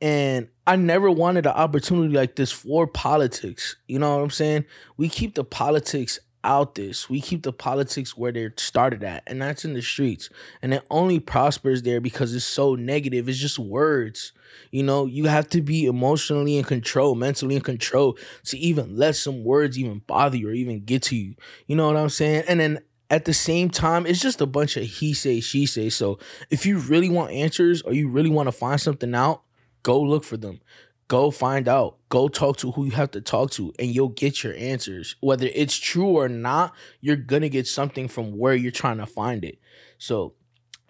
And 0.01 0.47
I 0.65 0.75
never 0.75 1.11
wanted 1.11 1.45
an 1.45 1.53
opportunity 1.53 2.13
like 2.13 2.35
this 2.35 2.51
for 2.51 2.87
politics. 2.87 3.75
You 3.87 3.99
know 3.99 4.15
what 4.15 4.23
I'm 4.23 4.29
saying? 4.29 4.65
We 4.97 5.09
keep 5.09 5.35
the 5.35 5.43
politics 5.43 6.19
out 6.43 6.75
this. 6.75 7.09
We 7.09 7.21
keep 7.21 7.43
the 7.43 7.51
politics 7.51 8.17
where 8.17 8.31
they're 8.31 8.53
started 8.57 9.03
at, 9.03 9.23
and 9.27 9.41
that's 9.41 9.65
in 9.65 9.73
the 9.73 9.81
streets. 9.81 10.29
And 10.61 10.73
it 10.73 10.85
only 10.89 11.19
prospers 11.19 11.81
there 11.83 11.99
because 11.99 12.33
it's 12.33 12.45
so 12.45 12.75
negative. 12.75 13.27
It's 13.27 13.39
just 13.39 13.59
words. 13.59 14.31
You 14.71 14.83
know, 14.83 15.05
you 15.05 15.25
have 15.25 15.49
to 15.49 15.61
be 15.61 15.85
emotionally 15.85 16.57
in 16.57 16.63
control, 16.63 17.15
mentally 17.15 17.55
in 17.55 17.61
control 17.61 18.17
to 18.45 18.57
even 18.57 18.95
let 18.95 19.15
some 19.15 19.43
words 19.43 19.77
even 19.77 20.01
bother 20.07 20.37
you 20.37 20.49
or 20.49 20.53
even 20.53 20.83
get 20.83 21.03
to 21.03 21.15
you. 21.15 21.35
You 21.67 21.75
know 21.75 21.87
what 21.87 21.97
I'm 21.97 22.09
saying? 22.09 22.45
And 22.47 22.59
then 22.59 22.79
at 23.09 23.25
the 23.25 23.33
same 23.33 23.69
time, 23.69 24.05
it's 24.05 24.19
just 24.19 24.41
a 24.41 24.45
bunch 24.45 24.77
of 24.77 24.83
he 24.83 25.13
say, 25.13 25.39
she 25.39 25.65
say. 25.65 25.89
So 25.89 26.19
if 26.49 26.65
you 26.65 26.77
really 26.77 27.09
want 27.09 27.31
answers 27.31 27.81
or 27.81 27.93
you 27.93 28.07
really 28.07 28.29
want 28.29 28.47
to 28.47 28.51
find 28.51 28.79
something 28.79 29.15
out, 29.15 29.41
go 29.83 29.99
look 29.99 30.23
for 30.23 30.37
them. 30.37 30.61
Go 31.07 31.31
find 31.31 31.67
out. 31.67 31.97
Go 32.09 32.27
talk 32.27 32.57
to 32.57 32.71
who 32.71 32.85
you 32.85 32.91
have 32.91 33.09
to 33.11 33.21
talk 33.21 33.49
to, 33.51 33.73
and 33.79 33.89
you'll 33.93 34.09
get 34.09 34.43
your 34.43 34.53
answers. 34.53 35.15
Whether 35.21 35.47
it's 35.55 35.75
true 35.75 36.09
or 36.09 36.29
not, 36.29 36.75
you're 37.01 37.15
gonna 37.15 37.49
get 37.49 37.65
something 37.65 38.07
from 38.07 38.37
where 38.37 38.53
you're 38.53 38.71
trying 38.71 38.99
to 38.99 39.07
find 39.07 39.43
it. 39.43 39.57
So 39.97 40.35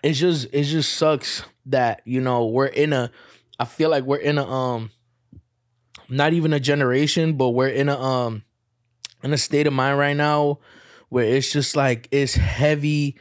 it's 0.03 0.19
just 0.19 0.47
it 0.51 0.63
just 0.63 0.93
sucks 0.95 1.43
that, 1.67 2.01
you 2.03 2.19
know, 2.19 2.47
we're 2.47 2.65
in 2.65 2.91
a 2.91 3.11
I 3.57 3.63
feel 3.63 3.89
like 3.89 4.03
we're 4.03 4.17
in 4.17 4.37
a 4.37 4.45
um 4.45 4.91
not 6.09 6.33
even 6.33 6.51
a 6.51 6.59
generation, 6.59 7.37
but 7.37 7.51
we're 7.51 7.69
in 7.69 7.87
a 7.87 7.97
um 7.97 8.43
in 9.23 9.31
a 9.31 9.37
state 9.37 9.67
of 9.67 9.73
mind 9.73 9.97
right 9.97 10.17
now 10.17 10.59
where 11.09 11.25
it's 11.25 11.51
just 11.51 11.75
like 11.75 12.07
it's 12.11 12.35
heavy, 12.35 13.17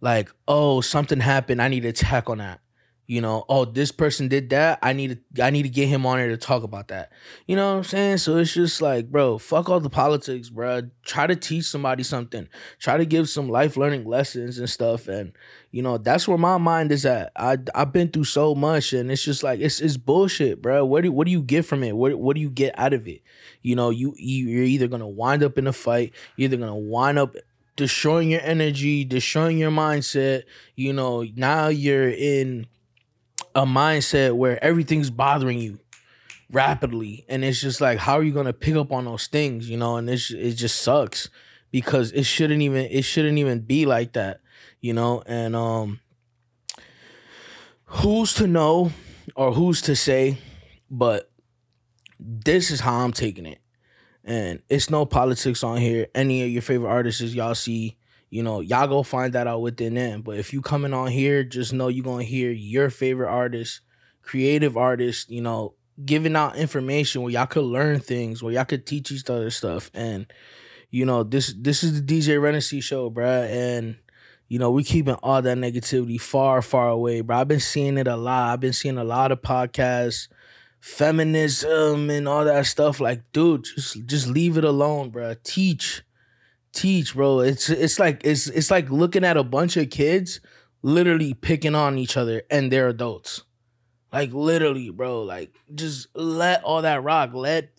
like, 0.00 0.30
oh, 0.48 0.80
something 0.80 1.20
happened. 1.20 1.60
I 1.62 1.68
need 1.68 1.80
to 1.82 1.88
attack 1.88 2.30
on 2.30 2.38
that. 2.38 2.60
you 3.06 3.20
know, 3.20 3.44
oh, 3.48 3.64
this 3.64 3.90
person 3.90 4.28
did 4.28 4.50
that. 4.50 4.78
I 4.82 4.92
need 4.92 5.18
to 5.34 5.44
I 5.44 5.50
need 5.50 5.64
to 5.64 5.68
get 5.68 5.88
him 5.88 6.06
on 6.06 6.18
here 6.18 6.28
to 6.28 6.36
talk 6.36 6.62
about 6.62 6.88
that. 6.88 7.10
You 7.48 7.56
know 7.56 7.72
what 7.72 7.78
I'm 7.78 7.84
saying? 7.84 8.18
So 8.18 8.36
it's 8.36 8.54
just 8.54 8.80
like, 8.80 9.10
bro, 9.10 9.36
fuck 9.38 9.68
all 9.68 9.80
the 9.80 9.90
politics, 9.90 10.48
bro. 10.48 10.82
Try 11.04 11.26
to 11.26 11.34
teach 11.34 11.64
somebody 11.64 12.04
something. 12.04 12.48
Try 12.78 12.98
to 12.98 13.04
give 13.04 13.28
some 13.28 13.48
life 13.48 13.76
learning 13.76 14.04
lessons 14.04 14.58
and 14.60 14.70
stuff. 14.70 15.08
And 15.08 15.32
you 15.72 15.82
know, 15.82 15.98
that's 15.98 16.28
where 16.28 16.38
my 16.38 16.56
mind 16.58 16.92
is 16.92 17.04
at. 17.04 17.32
I 17.34 17.58
I've 17.74 17.92
been 17.92 18.10
through 18.10 18.24
so 18.24 18.54
much, 18.54 18.92
and 18.92 19.10
it's 19.10 19.24
just 19.24 19.42
like 19.42 19.58
it's 19.58 19.80
it's 19.80 19.96
bullshit, 19.96 20.62
bro. 20.62 20.84
What 20.84 21.02
do 21.02 21.10
what 21.10 21.24
do 21.24 21.32
you 21.32 21.42
get 21.42 21.64
from 21.64 21.82
it? 21.82 21.96
What 21.96 22.14
what 22.16 22.36
do 22.36 22.40
you 22.40 22.50
get 22.50 22.78
out 22.78 22.92
of 22.92 23.08
it? 23.08 23.22
You 23.62 23.76
know, 23.76 23.90
you 23.90 24.14
you're 24.16 24.64
either 24.64 24.88
gonna 24.88 25.08
wind 25.08 25.42
up 25.42 25.58
in 25.58 25.66
a 25.66 25.72
fight, 25.72 26.12
you're 26.36 26.46
either 26.46 26.56
gonna 26.56 26.76
wind 26.76 27.18
up 27.18 27.36
destroying 27.76 28.30
your 28.30 28.42
energy, 28.42 29.04
destroying 29.04 29.58
your 29.58 29.70
mindset. 29.70 30.44
You 30.76 30.92
know, 30.92 31.26
now 31.34 31.68
you're 31.68 32.08
in 32.08 32.66
a 33.54 33.64
mindset 33.66 34.36
where 34.36 34.62
everything's 34.62 35.10
bothering 35.10 35.58
you 35.58 35.80
rapidly 36.52 37.24
and 37.28 37.44
it's 37.44 37.60
just 37.60 37.80
like 37.80 37.98
how 37.98 38.18
are 38.18 38.22
you 38.22 38.32
to 38.32 38.52
pick 38.52 38.74
up 38.74 38.90
on 38.90 39.04
those 39.04 39.28
things 39.28 39.70
you 39.70 39.76
know 39.76 39.96
and 39.96 40.10
it's, 40.10 40.32
it 40.32 40.52
just 40.54 40.82
sucks 40.82 41.30
because 41.70 42.10
it 42.12 42.24
shouldn't 42.24 42.60
even 42.60 42.86
it 42.90 43.02
shouldn't 43.02 43.38
even 43.38 43.60
be 43.60 43.86
like 43.86 44.12
that 44.14 44.40
you 44.80 44.92
know 44.92 45.22
and 45.26 45.54
um 45.54 46.00
who's 47.84 48.34
to 48.34 48.48
know 48.48 48.90
or 49.36 49.52
who's 49.52 49.80
to 49.80 49.94
say 49.94 50.38
but 50.90 51.29
this 52.20 52.70
is 52.70 52.80
how 52.80 53.00
i'm 53.00 53.12
taking 53.12 53.46
it 53.46 53.60
and 54.24 54.60
it's 54.68 54.90
no 54.90 55.06
politics 55.06 55.64
on 55.64 55.78
here 55.78 56.06
any 56.14 56.42
of 56.42 56.50
your 56.50 56.62
favorite 56.62 56.90
artists 56.90 57.20
y'all 57.34 57.54
see 57.54 57.96
you 58.30 58.44
know, 58.44 58.60
y'all 58.60 58.86
go 58.86 59.02
find 59.02 59.32
that 59.32 59.48
out 59.48 59.60
within 59.60 59.94
them. 59.94 60.22
But 60.22 60.38
if 60.38 60.52
you 60.52 60.62
coming 60.62 60.94
on 60.94 61.08
here, 61.08 61.42
just 61.42 61.72
know 61.72 61.88
you're 61.88 62.04
gonna 62.04 62.22
hear 62.22 62.50
your 62.52 62.88
favorite 62.88 63.28
artist, 63.28 63.80
creative 64.22 64.76
artist, 64.76 65.30
you 65.30 65.40
know, 65.40 65.74
giving 66.04 66.36
out 66.36 66.56
information 66.56 67.22
where 67.22 67.32
y'all 67.32 67.46
could 67.46 67.64
learn 67.64 67.98
things, 67.98 68.42
where 68.42 68.52
y'all 68.52 68.64
could 68.64 68.86
teach 68.86 69.10
each 69.10 69.28
other 69.28 69.50
stuff. 69.50 69.90
And, 69.94 70.32
you 70.90 71.04
know, 71.04 71.24
this 71.24 71.52
this 71.58 71.82
is 71.82 72.00
the 72.00 72.20
DJ 72.20 72.40
Rennessy 72.40 72.80
show, 72.80 73.10
bruh. 73.10 73.50
And 73.50 73.96
you 74.46 74.58
know, 74.58 74.70
we 74.70 74.84
keeping 74.84 75.14
all 75.14 75.42
that 75.42 75.58
negativity 75.58 76.20
far, 76.20 76.62
far 76.62 76.88
away, 76.88 77.20
bro. 77.20 77.38
I've 77.38 77.48
been 77.48 77.60
seeing 77.60 77.98
it 77.98 78.06
a 78.06 78.16
lot. 78.16 78.52
I've 78.52 78.60
been 78.60 78.72
seeing 78.72 78.98
a 78.98 79.04
lot 79.04 79.32
of 79.32 79.42
podcasts, 79.42 80.28
feminism 80.80 82.10
and 82.10 82.26
all 82.26 82.44
that 82.44 82.66
stuff. 82.66 83.00
Like, 83.00 83.22
dude, 83.32 83.64
just 83.64 84.04
just 84.06 84.26
leave 84.26 84.56
it 84.56 84.64
alone, 84.64 85.10
bro. 85.10 85.34
Teach 85.44 86.02
teach, 86.72 87.14
bro. 87.14 87.40
It's 87.40 87.68
it's 87.68 87.98
like 87.98 88.22
it's 88.24 88.48
it's 88.48 88.70
like 88.70 88.90
looking 88.90 89.24
at 89.24 89.36
a 89.36 89.44
bunch 89.44 89.76
of 89.76 89.90
kids 89.90 90.40
literally 90.82 91.34
picking 91.34 91.74
on 91.74 91.98
each 91.98 92.16
other 92.16 92.42
and 92.50 92.72
they're 92.72 92.88
adults. 92.88 93.42
Like 94.12 94.32
literally, 94.32 94.90
bro. 94.90 95.22
Like 95.22 95.54
just 95.74 96.08
let 96.14 96.64
all 96.64 96.82
that 96.82 97.02
rock. 97.02 97.30
Let 97.34 97.70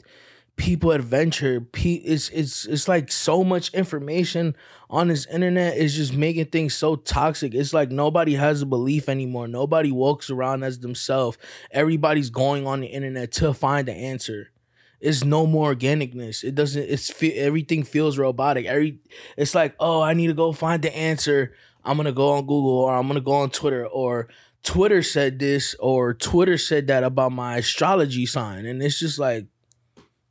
people 0.62 0.92
adventure. 0.92 1.66
It's 1.74 2.30
it's 2.30 2.68
it's 2.68 2.88
like 2.88 3.12
so 3.12 3.44
much 3.44 3.74
information 3.74 4.56
on 4.92 5.08
this 5.08 5.26
internet 5.26 5.76
is 5.76 5.96
just 5.96 6.14
making 6.14 6.46
things 6.46 6.76
so 6.76 6.96
toxic. 6.96 7.56
It's 7.56 7.74
like 7.74 7.90
nobody 7.90 8.36
has 8.36 8.62
a 8.62 8.68
belief 8.68 9.10
anymore. 9.10 9.48
Nobody 9.48 9.92
walks 9.92 10.30
around 10.30 10.62
as 10.62 10.78
themselves. 10.78 11.40
Everybody's 11.72 12.30
going 12.30 12.68
on 12.68 12.82
the 12.82 12.88
internet 12.88 13.32
to 13.34 13.54
find 13.56 13.88
the 13.88 13.94
answer 13.94 14.52
it's 15.00 15.24
no 15.24 15.48
more 15.48 15.74
organicness. 15.74 16.44
It 16.44 16.54
doesn't. 16.54 16.84
It's 16.84 17.12
everything 17.24 17.82
feels 17.82 18.20
robotic. 18.20 18.68
Every 18.68 19.00
it's 19.36 19.56
like, 19.56 19.74
oh, 19.80 20.00
I 20.00 20.14
need 20.14 20.28
to 20.28 20.36
go 20.36 20.52
find 20.52 20.84
the 20.84 20.96
answer. 20.96 21.56
I'm 21.84 21.98
gonna 21.98 22.12
go 22.12 22.34
on 22.34 22.42
Google 22.42 22.78
or 22.82 22.96
I'm 22.96 23.08
gonna 23.08 23.20
go 23.20 23.32
on 23.32 23.50
Twitter 23.50 23.88
or 23.88 24.28
Twitter 24.62 25.02
said 25.02 25.40
this 25.40 25.76
or 25.80 26.14
Twitter 26.14 26.56
said 26.56 26.86
that 26.86 27.04
about 27.04 27.32
my 27.32 27.58
astrology 27.58 28.28
sign, 28.28 28.68
and 28.68 28.84
it's 28.84 29.00
just 29.00 29.18
like, 29.18 29.48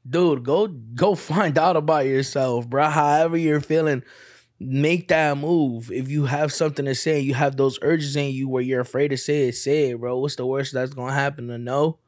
dude, 0.09 0.45
go 0.45 0.67
go 0.67 1.15
find 1.15 1.59
out 1.59 1.77
about 1.77 2.07
yourself, 2.07 2.69
bro. 2.69 2.89
However 2.89 3.37
you're 3.37 3.61
feeling, 3.61 4.03
make 4.59 5.09
that 5.09 5.37
move. 5.39 5.91
If 5.91 6.11
you 6.11 6.27
have 6.27 6.53
something 6.53 6.85
to 6.85 6.95
say, 6.95 7.21
you 7.21 7.35
have 7.35 7.57
those 7.57 7.79
urges 7.83 8.17
in 8.17 8.33
you 8.33 8.49
where 8.49 8.63
you're 8.63 8.81
afraid 8.81 9.09
to 9.09 9.17
say 9.17 9.49
it, 9.49 9.57
say 9.57 9.91
it, 9.91 10.01
bro. 10.01 10.19
What's 10.19 10.37
the 10.37 10.47
worst 10.47 10.73
that's 10.73 10.95
gonna 10.95 11.13
happen? 11.13 11.49
To 11.49 11.59
know 11.59 11.99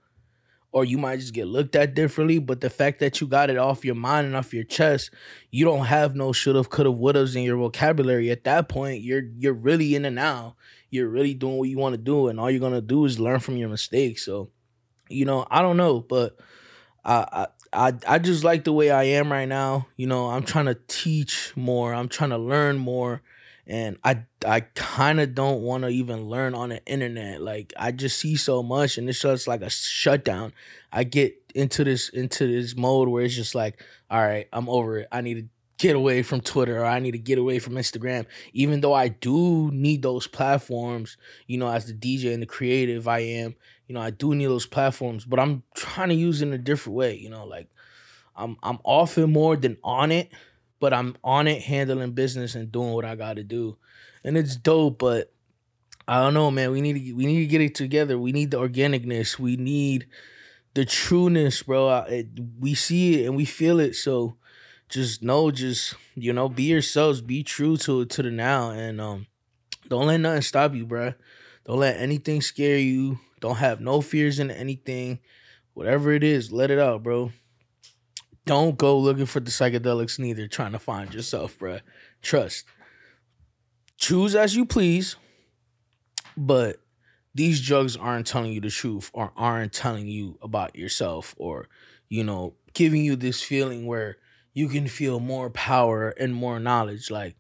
or 0.73 0.87
you 0.87 0.97
might 0.97 1.21
just 1.21 1.35
get 1.35 1.47
looked 1.47 1.77
at 1.77 1.95
differently. 1.95 2.39
But 2.39 2.61
the 2.61 2.71
fact 2.71 2.99
that 3.01 3.21
you 3.21 3.27
got 3.27 3.51
it 3.51 3.59
off 3.59 3.85
your 3.85 3.95
mind 3.95 4.27
and 4.27 4.35
off 4.35 4.55
your 4.55 4.65
chest, 4.65 5.11
you 5.51 5.65
don't 5.65 5.85
have 5.85 6.17
no 6.17 6.33
should 6.33 6.57
have, 6.57 6.71
could 6.71 6.87
have, 6.87 6.95
would 6.97 7.15
have 7.15 7.37
in 7.37 7.43
your 7.43 7.59
vocabulary. 7.59 8.31
At 8.31 8.45
that 8.45 8.69
point, 8.69 9.03
you're 9.03 9.25
you're 9.37 9.53
really 9.53 9.95
in 9.95 10.03
the 10.03 10.11
now. 10.11 10.57
You're 10.91 11.09
really 11.09 11.35
doing 11.35 11.59
what 11.59 11.69
you 11.69 11.79
want 11.79 11.95
to 11.95 11.99
do, 11.99 12.29
and 12.29 12.41
all 12.41 12.51
you're 12.51 12.61
gonna 12.61 12.81
do 12.81 13.05
is 13.05 13.21
learn 13.21 13.41
from 13.41 13.57
your 13.57 13.69
mistakes. 13.69 14.25
So, 14.25 14.51
you 15.09 15.25
know, 15.25 15.47
I 15.51 15.63
don't 15.63 15.77
know, 15.77 16.01
but 16.01 16.39
I 17.05 17.27
I 17.33 17.47
I, 17.73 17.95
I 18.07 18.19
just 18.19 18.45
like 18.45 18.65
the 18.65 18.73
way 18.73 18.91
I 18.91 19.05
am 19.05 19.33
right 19.33 19.49
now. 19.49 19.87
You 19.97 20.07
know, 20.07 20.27
I'm 20.27 20.45
trying 20.45 20.67
to 20.67 20.77
teach 20.89 21.53
more. 21.57 21.95
I'm 21.95 22.09
trying 22.09 22.31
to 22.31 22.39
learn 22.39 22.79
more 22.79 23.23
and 23.67 23.97
I 24.03 24.25
I 24.45 24.61
kind 24.61 25.21
of 25.21 25.35
don't 25.35 25.63
want 25.63 25.85
to 25.85 25.89
even 25.89 26.29
learn 26.29 26.55
on 26.55 26.71
the 26.71 26.85
internet. 26.85 27.41
Like 27.41 27.73
I 27.77 27.93
just 27.93 28.19
see 28.19 28.37
so 28.37 28.63
much, 28.63 28.99
and 28.99 29.09
it's 29.09 29.21
just 29.21 29.47
like 29.47 29.63
a 29.63 29.71
shutdown. 29.71 30.53
I 30.93 31.05
get 31.05 31.35
into 31.55 31.85
this 31.85 32.09
into 32.09 32.47
this 32.47 32.77
mode 32.77 33.09
where 33.09 33.25
it's 33.25 33.35
just 33.35 33.55
like, 33.55 33.81
all 34.11 34.21
right, 34.21 34.49
I'm 34.53 34.69
over 34.69 34.99
it. 34.99 35.09
I 35.13 35.21
need 35.21 35.35
to 35.35 35.47
get 35.79 35.97
away 35.97 36.23
from 36.23 36.41
Twitter 36.41 36.81
or 36.81 36.85
I 36.85 36.99
need 37.01 37.13
to 37.13 37.19
get 37.19 37.39
away 37.39 37.59
from 37.59 37.75
Instagram. 37.75 38.27
Even 38.53 38.81
though 38.81 38.95
I 38.95 39.09
do 39.09 39.71
need 39.73 40.03
those 40.03 40.27
platforms, 40.27 41.17
you 41.47 41.59
know, 41.59 41.69
as 41.69 41.87
the 41.87 41.95
DJ 41.95 42.33
and 42.33 42.43
the 42.43 42.47
creative 42.47 43.09
I 43.09 43.21
am, 43.21 43.57
you 43.93 43.99
know, 43.99 44.05
I 44.05 44.11
do 44.11 44.35
need 44.35 44.47
those 44.47 44.67
platforms, 44.67 45.25
but 45.25 45.39
I'm 45.39 45.63
trying 45.75 46.09
to 46.09 46.15
use 46.15 46.43
it 46.43 46.49
in 46.49 46.53
a 46.53 46.59
different 46.59 46.97
way. 46.97 47.17
You 47.17 47.31
know, 47.31 47.45
like 47.45 47.69
I'm 48.35 48.57
I'm 48.63 48.79
often 48.85 49.33
more 49.33 49.57
than 49.57 49.77
on 49.85 50.11
it 50.11 50.31
but 50.83 50.93
I'm 50.93 51.15
on 51.23 51.47
it 51.47 51.63
handling 51.63 52.11
business 52.11 52.57
and 52.57 52.73
doing 52.73 52.91
what 52.91 53.05
I 53.05 53.15
got 53.15 53.37
to 53.37 53.45
do. 53.45 53.79
And 54.25 54.37
it's 54.37 54.57
dope, 54.57 54.99
but 54.99 55.33
I 56.09 56.21
don't 56.21 56.35
know, 56.35 56.51
man. 56.51 56.73
We 56.73 56.81
need 56.81 56.95
to 56.95 57.13
we 57.13 57.25
need 57.25 57.39
to 57.39 57.47
get 57.47 57.61
it 57.61 57.77
together. 57.77 58.19
We 58.19 58.33
need 58.33 58.51
the 58.51 58.59
organicness. 58.59 59.39
We 59.39 59.57
need 59.57 60.09
the 60.75 60.85
trueness, 60.85 61.63
bro. 61.63 61.99
It, 62.09 62.27
we 62.59 62.75
see 62.75 63.23
it 63.23 63.27
and 63.27 63.37
we 63.37 63.45
feel 63.45 63.79
it. 63.79 63.95
So 63.95 64.39
just 64.89 65.23
know, 65.23 65.53
just 65.53 65.95
you 66.17 66.33
know, 66.33 66.49
be 66.49 66.65
yourselves. 66.65 67.21
Be 67.21 67.45
true 67.45 67.77
to 67.77 68.05
to 68.05 68.21
the 68.21 68.33
now, 68.33 68.71
and 68.71 69.01
um, 69.01 69.29
don't 69.87 70.09
let 70.09 70.19
nothing 70.19 70.43
stop 70.43 70.75
you, 70.75 70.85
bro. 70.85 71.15
Don't 71.65 71.79
let 71.79 71.97
anything 71.97 72.43
scare 72.43 72.79
you. 72.79 73.21
Don't 73.43 73.57
have 73.57 73.81
no 73.81 74.01
fears 74.01 74.39
in 74.39 74.53
anything. 74.53 75.19
Whatever 75.75 76.13
it 76.13 76.23
is, 76.23 76.53
let 76.53 76.71
it 76.71 76.79
out, 76.79 77.03
bro. 77.03 77.33
Don't 78.47 78.79
go 78.79 78.97
looking 78.97 79.27
for 79.27 79.41
the 79.41 79.51
psychedelics 79.51 80.17
neither, 80.17 80.47
trying 80.47 80.73
to 80.73 80.79
find 80.79 81.13
yourself, 81.13 81.59
bruh. 81.59 81.81
Trust. 82.23 82.65
Choose 83.97 84.37
as 84.37 84.55
you 84.55 84.65
please, 84.65 85.17
but 86.37 86.77
these 87.35 87.61
drugs 87.61 87.97
aren't 87.97 88.29
telling 88.29 88.53
you 88.53 88.61
the 88.61 88.71
truth 88.71 89.11
or 89.13 89.33
aren't 89.37 89.73
telling 89.73 90.07
you 90.07 90.39
about 90.41 90.77
yourself 90.77 91.35
or, 91.37 91.69
you 92.09 92.23
know, 92.23 92.55
giving 92.75 93.05
you 93.05 93.17
this 93.17 93.43
feeling 93.43 93.87
where 93.87 94.19
you 94.55 94.69
can 94.69 94.87
feel 94.87 95.19
more 95.19 95.51
power 95.51 96.11
and 96.11 96.33
more 96.33 96.61
knowledge. 96.61 97.11
Like 97.11 97.35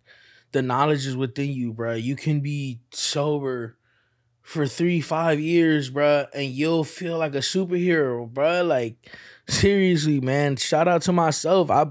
the 0.50 0.62
knowledge 0.62 1.06
is 1.06 1.16
within 1.16 1.52
you, 1.52 1.72
bruh. 1.72 2.02
You 2.02 2.16
can 2.16 2.40
be 2.40 2.80
sober 2.90 3.76
for 4.42 4.66
three, 4.66 5.00
five 5.00 5.40
years, 5.40 5.90
bruh, 5.90 6.26
and 6.34 6.50
you'll 6.50 6.84
feel 6.84 7.18
like 7.18 7.34
a 7.34 7.38
superhero, 7.38 8.30
bruh. 8.30 8.66
Like 8.66 8.96
seriously, 9.48 10.20
man, 10.20 10.56
shout 10.56 10.88
out 10.88 11.02
to 11.02 11.12
myself. 11.12 11.70
I 11.70 11.86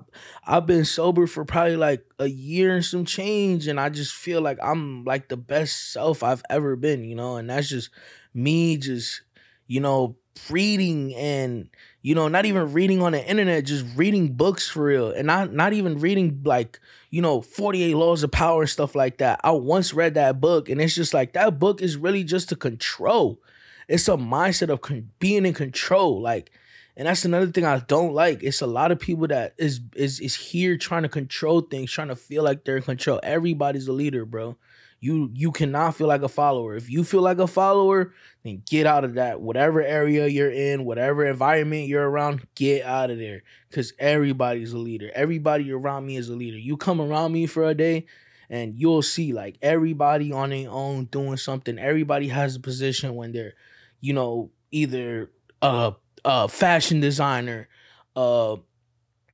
I've 0.45 0.65
been 0.65 0.85
sober 0.85 1.27
for 1.27 1.45
probably 1.45 1.77
like 1.77 2.05
a 2.19 2.27
year 2.27 2.75
and 2.75 2.85
some 2.85 3.05
change, 3.05 3.67
and 3.67 3.79
I 3.79 3.89
just 3.89 4.13
feel 4.13 4.41
like 4.41 4.57
I'm 4.61 5.03
like 5.05 5.29
the 5.29 5.37
best 5.37 5.91
self 5.93 6.23
I've 6.23 6.43
ever 6.49 6.75
been, 6.75 7.03
you 7.03 7.15
know, 7.15 7.37
and 7.37 7.49
that's 7.49 7.69
just 7.69 7.89
me 8.33 8.77
just, 8.77 9.21
you 9.67 9.79
know, 9.79 10.17
reading 10.49 11.13
and 11.15 11.69
you 12.03 12.15
know, 12.15 12.27
not 12.27 12.45
even 12.45 12.73
reading 12.73 13.01
on 13.01 13.11
the 13.11 13.23
internet, 13.23 13.65
just 13.65 13.85
reading 13.95 14.33
books 14.33 14.67
for 14.67 14.85
real. 14.85 15.11
And 15.11 15.27
not 15.27 15.53
not 15.53 15.73
even 15.73 15.99
reading 15.99 16.41
like, 16.43 16.79
you 17.09 17.21
know, 17.21 17.41
48 17.41 17.95
laws 17.95 18.23
of 18.23 18.31
power 18.31 18.61
and 18.61 18.69
stuff 18.69 18.95
like 18.95 19.19
that. 19.19 19.39
I 19.43 19.51
once 19.51 19.93
read 19.93 20.15
that 20.15 20.41
book 20.41 20.67
and 20.69 20.81
it's 20.81 20.95
just 20.95 21.13
like 21.13 21.33
that 21.33 21.59
book 21.59 21.81
is 21.81 21.97
really 21.97 22.23
just 22.23 22.49
to 22.49 22.55
control. 22.55 23.39
It's 23.87 24.07
a 24.07 24.13
mindset 24.13 24.69
of 24.69 24.81
con- 24.81 25.11
being 25.19 25.45
in 25.45 25.53
control. 25.53 26.21
Like 26.21 26.51
and 26.97 27.07
that's 27.07 27.23
another 27.23 27.47
thing 27.47 27.65
I 27.65 27.79
don't 27.79 28.13
like. 28.13 28.43
It's 28.43 28.61
a 28.61 28.67
lot 28.67 28.91
of 28.91 28.99
people 28.99 29.27
that 29.27 29.53
is 29.57 29.79
is 29.95 30.19
is 30.19 30.35
here 30.35 30.77
trying 30.77 31.03
to 31.03 31.09
control 31.09 31.61
things, 31.61 31.91
trying 31.91 32.09
to 32.09 32.15
feel 32.15 32.43
like 32.43 32.63
they're 32.63 32.77
in 32.77 32.83
control. 32.83 33.19
Everybody's 33.21 33.87
a 33.87 33.93
leader, 33.93 34.25
bro. 34.25 34.57
You 35.01 35.31
you 35.33 35.51
cannot 35.51 35.95
feel 35.95 36.07
like 36.07 36.21
a 36.21 36.29
follower. 36.29 36.75
If 36.75 36.89
you 36.89 37.03
feel 37.03 37.21
like 37.21 37.39
a 37.39 37.47
follower, 37.47 38.13
then 38.43 38.61
get 38.69 38.85
out 38.85 39.03
of 39.03 39.15
that. 39.15 39.41
Whatever 39.41 39.81
area 39.81 40.27
you're 40.27 40.51
in, 40.51 40.85
whatever 40.85 41.25
environment 41.25 41.87
you're 41.87 42.07
around, 42.07 42.47
get 42.55 42.85
out 42.85 43.09
of 43.09 43.17
there. 43.17 43.41
Cause 43.71 43.93
everybody's 43.97 44.73
a 44.73 44.77
leader. 44.77 45.09
Everybody 45.15 45.71
around 45.71 46.05
me 46.05 46.17
is 46.17 46.29
a 46.29 46.35
leader. 46.35 46.57
You 46.57 46.77
come 46.77 47.01
around 47.01 47.31
me 47.31 47.47
for 47.47 47.63
a 47.63 47.73
day 47.73 48.05
and 48.49 48.75
you'll 48.79 49.01
see 49.01 49.33
like 49.33 49.57
everybody 49.61 50.31
on 50.31 50.51
their 50.51 50.69
own 50.69 51.05
doing 51.05 51.37
something. 51.37 51.79
Everybody 51.79 52.27
has 52.27 52.55
a 52.55 52.59
position 52.59 53.15
when 53.15 53.31
they're, 53.31 53.53
you 54.01 54.13
know, 54.13 54.51
either 54.71 55.31
a, 55.63 55.93
a 56.25 56.47
fashion 56.47 56.99
designer, 56.99 57.69
a, 58.15 58.57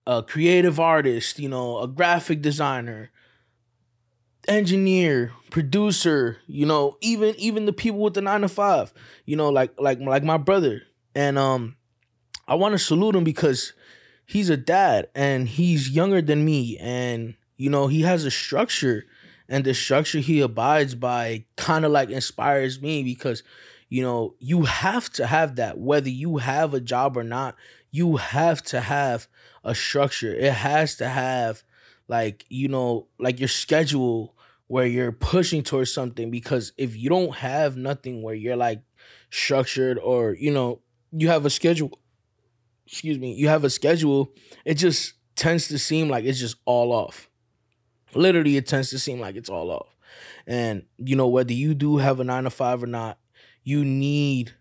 a 0.06 0.23
creative 0.23 0.80
artist, 0.80 1.39
you 1.39 1.49
know, 1.49 1.80
a 1.80 1.88
graphic 1.88 2.41
designer, 2.41 3.12
engineer, 4.47 5.33
producer, 5.49 6.38
you 6.47 6.65
know, 6.65 6.97
even 7.01 7.36
even 7.38 7.65
the 7.65 7.73
people 7.73 7.99
with 7.99 8.13
the 8.13 8.21
9 8.21 8.41
to 8.41 8.49
5, 8.49 8.93
you 9.25 9.36
know, 9.36 9.49
like 9.49 9.73
like 9.79 9.99
like 9.99 10.23
my 10.23 10.38
brother. 10.38 10.83
And 11.15 11.38
um 11.38 11.75
I 12.47 12.55
want 12.55 12.73
to 12.73 12.79
salute 12.79 13.15
him 13.15 13.23
because 13.23 13.73
he's 14.25 14.49
a 14.49 14.57
dad 14.57 15.10
and 15.15 15.47
he's 15.47 15.89
younger 15.89 16.21
than 16.21 16.45
me 16.45 16.77
and 16.79 17.36
you 17.57 17.69
know, 17.69 17.88
he 17.88 18.01
has 18.03 18.23
a 18.23 18.31
structure 18.31 19.05
and 19.49 19.63
the 19.63 19.73
structure 19.73 20.19
he 20.19 20.41
abides 20.41 20.93
by 20.95 21.45
kind 21.55 21.86
of 21.86 21.91
like 21.91 22.10
inspires 22.10 22.81
me 22.81 23.03
because 23.03 23.43
you 23.89 24.01
know, 24.01 24.36
you 24.39 24.63
have 24.63 25.10
to 25.13 25.25
have 25.27 25.55
that 25.55 25.77
whether 25.77 26.10
you 26.10 26.38
have 26.38 26.73
a 26.73 26.81
job 26.81 27.17
or 27.17 27.23
not. 27.23 27.55
You 27.89 28.17
have 28.17 28.62
to 28.63 28.81
have 28.81 29.27
a 29.63 29.73
structure. 29.73 30.33
It 30.33 30.51
has 30.53 30.95
to 30.97 31.07
have 31.07 31.63
like, 32.07 32.45
you 32.49 32.67
know, 32.67 33.07
like 33.17 33.39
your 33.39 33.49
schedule 33.49 34.36
where 34.67 34.86
you're 34.86 35.12
pushing 35.12 35.63
towards 35.63 35.93
something 35.93 36.30
because 36.30 36.73
if 36.77 36.95
you 36.95 37.10
don't 37.10 37.36
have 37.36 37.77
nothing 37.77 38.21
where 38.21 38.36
you're 38.36 38.56
like 38.56 38.82
structured 39.32 39.97
or 39.99 40.34
you 40.34 40.51
know 40.51 40.82
you 41.12 41.30
have 41.30 41.45
a 41.45 41.49
schedule 41.49 41.99
excuse 42.86 43.17
me 43.17 43.34
you 43.34 43.47
have 43.47 43.63
a 43.63 43.69
schedule 43.69 44.32
it 44.65 44.75
just 44.75 45.13
tends 45.36 45.67
to 45.67 45.80
seem 45.80 46.10
like 46.10 46.25
it's 46.25 46.39
just 46.39 46.58
all 46.65 46.91
off 46.91 47.30
literally 48.13 48.58
it 48.58 48.67
tends 48.67 48.89
to 48.89 48.99
seem 48.99 49.19
like 49.19 49.36
it's 49.36 49.49
all 49.49 49.71
off 49.71 49.95
and 50.45 50.84
you 50.97 51.15
know 51.15 51.27
whether 51.27 51.53
you 51.53 51.73
do 51.73 51.97
have 51.97 52.19
a 52.19 52.23
9 52.23 52.43
to 52.45 52.49
5 52.49 52.84
or 52.84 52.88
not 52.88 53.17
you 53.63 53.84
need 53.84 54.53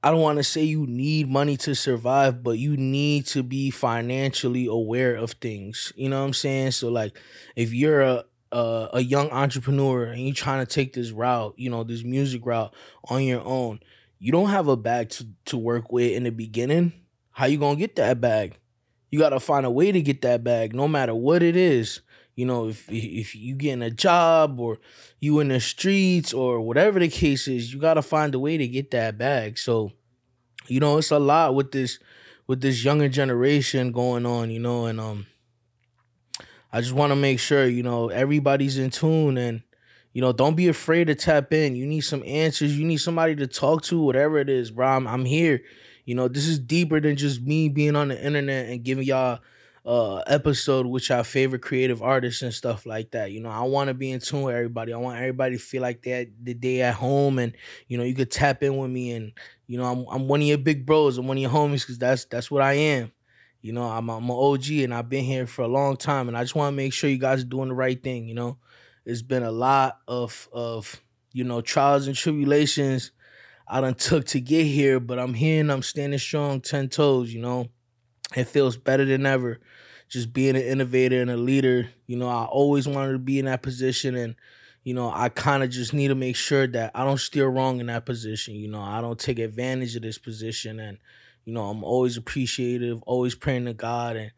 I 0.00 0.12
don't 0.12 0.20
want 0.20 0.38
to 0.38 0.44
say 0.44 0.62
you 0.62 0.86
need 0.86 1.28
money 1.28 1.56
to 1.56 1.74
survive, 1.74 2.44
but 2.44 2.52
you 2.52 2.76
need 2.76 3.26
to 3.26 3.42
be 3.42 3.70
financially 3.70 4.66
aware 4.66 5.16
of 5.16 5.32
things. 5.32 5.92
You 5.96 6.08
know 6.08 6.20
what 6.20 6.26
I'm 6.26 6.34
saying? 6.34 6.70
So 6.70 6.88
like 6.88 7.18
if 7.56 7.72
you're 7.72 8.00
a 8.00 8.24
uh, 8.52 8.88
a 8.92 9.00
young 9.00 9.30
entrepreneur 9.30 10.04
and 10.04 10.22
you're 10.22 10.34
trying 10.34 10.64
to 10.64 10.72
take 10.72 10.92
this 10.94 11.10
route, 11.10 11.54
you 11.56 11.70
know, 11.70 11.84
this 11.84 12.04
music 12.04 12.44
route 12.44 12.74
on 13.08 13.22
your 13.22 13.42
own, 13.44 13.80
you 14.18 14.32
don't 14.32 14.48
have 14.48 14.68
a 14.68 14.76
bag 14.76 15.10
to, 15.10 15.26
to 15.46 15.56
work 15.56 15.92
with 15.92 16.12
in 16.12 16.24
the 16.24 16.30
beginning. 16.30 16.92
How 17.30 17.46
you 17.46 17.58
gonna 17.58 17.76
get 17.76 17.96
that 17.96 18.20
bag? 18.20 18.58
You 19.10 19.18
gotta 19.18 19.40
find 19.40 19.64
a 19.64 19.70
way 19.70 19.92
to 19.92 20.02
get 20.02 20.22
that 20.22 20.42
bag, 20.42 20.74
no 20.74 20.88
matter 20.88 21.14
what 21.14 21.42
it 21.42 21.56
is. 21.56 22.00
You 22.34 22.46
know, 22.46 22.68
if 22.68 22.88
if 22.88 23.34
you 23.34 23.54
getting 23.54 23.82
a 23.82 23.90
job 23.90 24.60
or 24.60 24.78
you 25.20 25.40
in 25.40 25.48
the 25.48 25.60
streets 25.60 26.32
or 26.32 26.60
whatever 26.60 27.00
the 27.00 27.08
case 27.08 27.48
is, 27.48 27.72
you 27.72 27.80
gotta 27.80 28.02
find 28.02 28.34
a 28.34 28.38
way 28.38 28.56
to 28.56 28.66
get 28.68 28.90
that 28.92 29.18
bag. 29.18 29.58
So, 29.58 29.92
you 30.66 30.80
know, 30.80 30.98
it's 30.98 31.10
a 31.10 31.18
lot 31.18 31.54
with 31.54 31.72
this 31.72 31.98
with 32.46 32.60
this 32.60 32.84
younger 32.84 33.08
generation 33.08 33.92
going 33.92 34.24
on, 34.24 34.50
you 34.50 34.60
know, 34.60 34.86
and 34.86 35.00
um 35.00 35.26
I 36.72 36.80
just 36.80 36.92
want 36.92 37.10
to 37.12 37.16
make 37.16 37.38
sure, 37.40 37.66
you 37.66 37.82
know, 37.82 38.08
everybody's 38.08 38.78
in 38.78 38.90
tune 38.90 39.38
and, 39.38 39.62
you 40.12 40.20
know, 40.20 40.32
don't 40.32 40.56
be 40.56 40.68
afraid 40.68 41.06
to 41.06 41.14
tap 41.14 41.52
in. 41.52 41.76
You 41.76 41.86
need 41.86 42.00
some 42.00 42.22
answers. 42.26 42.78
You 42.78 42.86
need 42.86 42.98
somebody 42.98 43.36
to 43.36 43.46
talk 43.46 43.82
to, 43.84 44.00
whatever 44.00 44.38
it 44.38 44.48
is, 44.48 44.70
bro. 44.70 44.86
I'm, 44.86 45.06
I'm 45.06 45.24
here. 45.24 45.62
You 46.04 46.14
know, 46.14 46.28
this 46.28 46.46
is 46.46 46.58
deeper 46.58 47.00
than 47.00 47.16
just 47.16 47.42
me 47.42 47.68
being 47.68 47.96
on 47.96 48.08
the 48.08 48.22
internet 48.24 48.68
and 48.68 48.82
giving 48.82 49.04
y'all 49.04 49.40
uh 49.86 50.18
episode 50.26 50.86
with 50.86 51.10
our 51.10 51.24
favorite 51.24 51.62
creative 51.62 52.02
artists 52.02 52.42
and 52.42 52.52
stuff 52.52 52.84
like 52.84 53.10
that. 53.12 53.32
You 53.32 53.40
know, 53.40 53.48
I 53.48 53.62
want 53.62 53.88
to 53.88 53.94
be 53.94 54.10
in 54.10 54.20
tune 54.20 54.42
with 54.42 54.54
everybody. 54.54 54.92
I 54.92 54.98
want 54.98 55.18
everybody 55.18 55.56
to 55.56 55.62
feel 55.62 55.80
like 55.80 56.02
they 56.02 56.28
the 56.42 56.52
day 56.54 56.82
at 56.82 56.94
home 56.94 57.38
and 57.38 57.54
you 57.86 57.96
know, 57.96 58.04
you 58.04 58.14
could 58.14 58.30
tap 58.30 58.62
in 58.62 58.76
with 58.76 58.90
me 58.90 59.12
and 59.12 59.32
you 59.66 59.78
know, 59.78 59.84
I'm 59.84 60.06
I'm 60.10 60.28
one 60.28 60.40
of 60.42 60.46
your 60.46 60.58
big 60.58 60.84
bros. 60.84 61.16
I'm 61.16 61.26
one 61.26 61.38
of 61.38 61.42
your 61.42 61.50
homies 61.50 61.86
cuz 61.86 61.98
that's 61.98 62.24
that's 62.26 62.50
what 62.50 62.62
I 62.62 62.74
am. 62.74 63.12
You 63.60 63.72
know, 63.72 63.84
I'm, 63.84 64.08
I'm 64.08 64.24
an 64.24 64.36
OG 64.36 64.70
and 64.70 64.94
I've 64.94 65.08
been 65.08 65.24
here 65.24 65.46
for 65.46 65.62
a 65.62 65.68
long 65.68 65.96
time, 65.96 66.28
and 66.28 66.36
I 66.36 66.42
just 66.42 66.54
want 66.54 66.72
to 66.72 66.76
make 66.76 66.92
sure 66.92 67.10
you 67.10 67.18
guys 67.18 67.42
are 67.42 67.46
doing 67.46 67.68
the 67.68 67.74
right 67.74 68.00
thing. 68.00 68.28
You 68.28 68.34
know, 68.34 68.58
it's 69.04 69.22
been 69.22 69.42
a 69.42 69.50
lot 69.50 69.98
of 70.06 70.48
of 70.52 71.00
you 71.32 71.44
know 71.44 71.60
trials 71.60 72.06
and 72.06 72.16
tribulations 72.16 73.12
I 73.68 73.80
done 73.80 73.94
took 73.94 74.24
to 74.26 74.40
get 74.40 74.64
here, 74.64 74.98
but 74.98 75.18
I'm 75.18 75.34
here 75.34 75.60
and 75.60 75.70
I'm 75.70 75.82
standing 75.82 76.18
strong, 76.18 76.60
ten 76.60 76.88
toes. 76.88 77.32
You 77.32 77.42
know, 77.42 77.68
it 78.34 78.44
feels 78.44 78.76
better 78.76 79.04
than 79.04 79.26
ever. 79.26 79.60
Just 80.08 80.32
being 80.32 80.56
an 80.56 80.62
innovator 80.62 81.20
and 81.20 81.30
a 81.30 81.36
leader. 81.36 81.90
You 82.06 82.16
know, 82.16 82.28
I 82.28 82.44
always 82.44 82.88
wanted 82.88 83.12
to 83.12 83.18
be 83.18 83.38
in 83.38 83.44
that 83.44 83.62
position, 83.62 84.16
and 84.16 84.36
you 84.84 84.94
know, 84.94 85.12
I 85.14 85.28
kind 85.28 85.62
of 85.62 85.68
just 85.68 85.92
need 85.92 86.08
to 86.08 86.14
make 86.14 86.36
sure 86.36 86.66
that 86.68 86.92
I 86.94 87.04
don't 87.04 87.20
steer 87.20 87.46
wrong 87.46 87.80
in 87.80 87.86
that 87.86 88.06
position. 88.06 88.54
You 88.54 88.68
know, 88.68 88.80
I 88.80 89.02
don't 89.02 89.18
take 89.18 89.38
advantage 89.38 89.96
of 89.96 90.02
this 90.02 90.16
position 90.16 90.80
and 90.80 90.96
you 91.48 91.54
know, 91.54 91.64
I'm 91.70 91.82
always 91.82 92.18
appreciative, 92.18 93.02
always 93.06 93.34
praying 93.34 93.64
to 93.64 93.72
God. 93.72 94.16
And, 94.16 94.32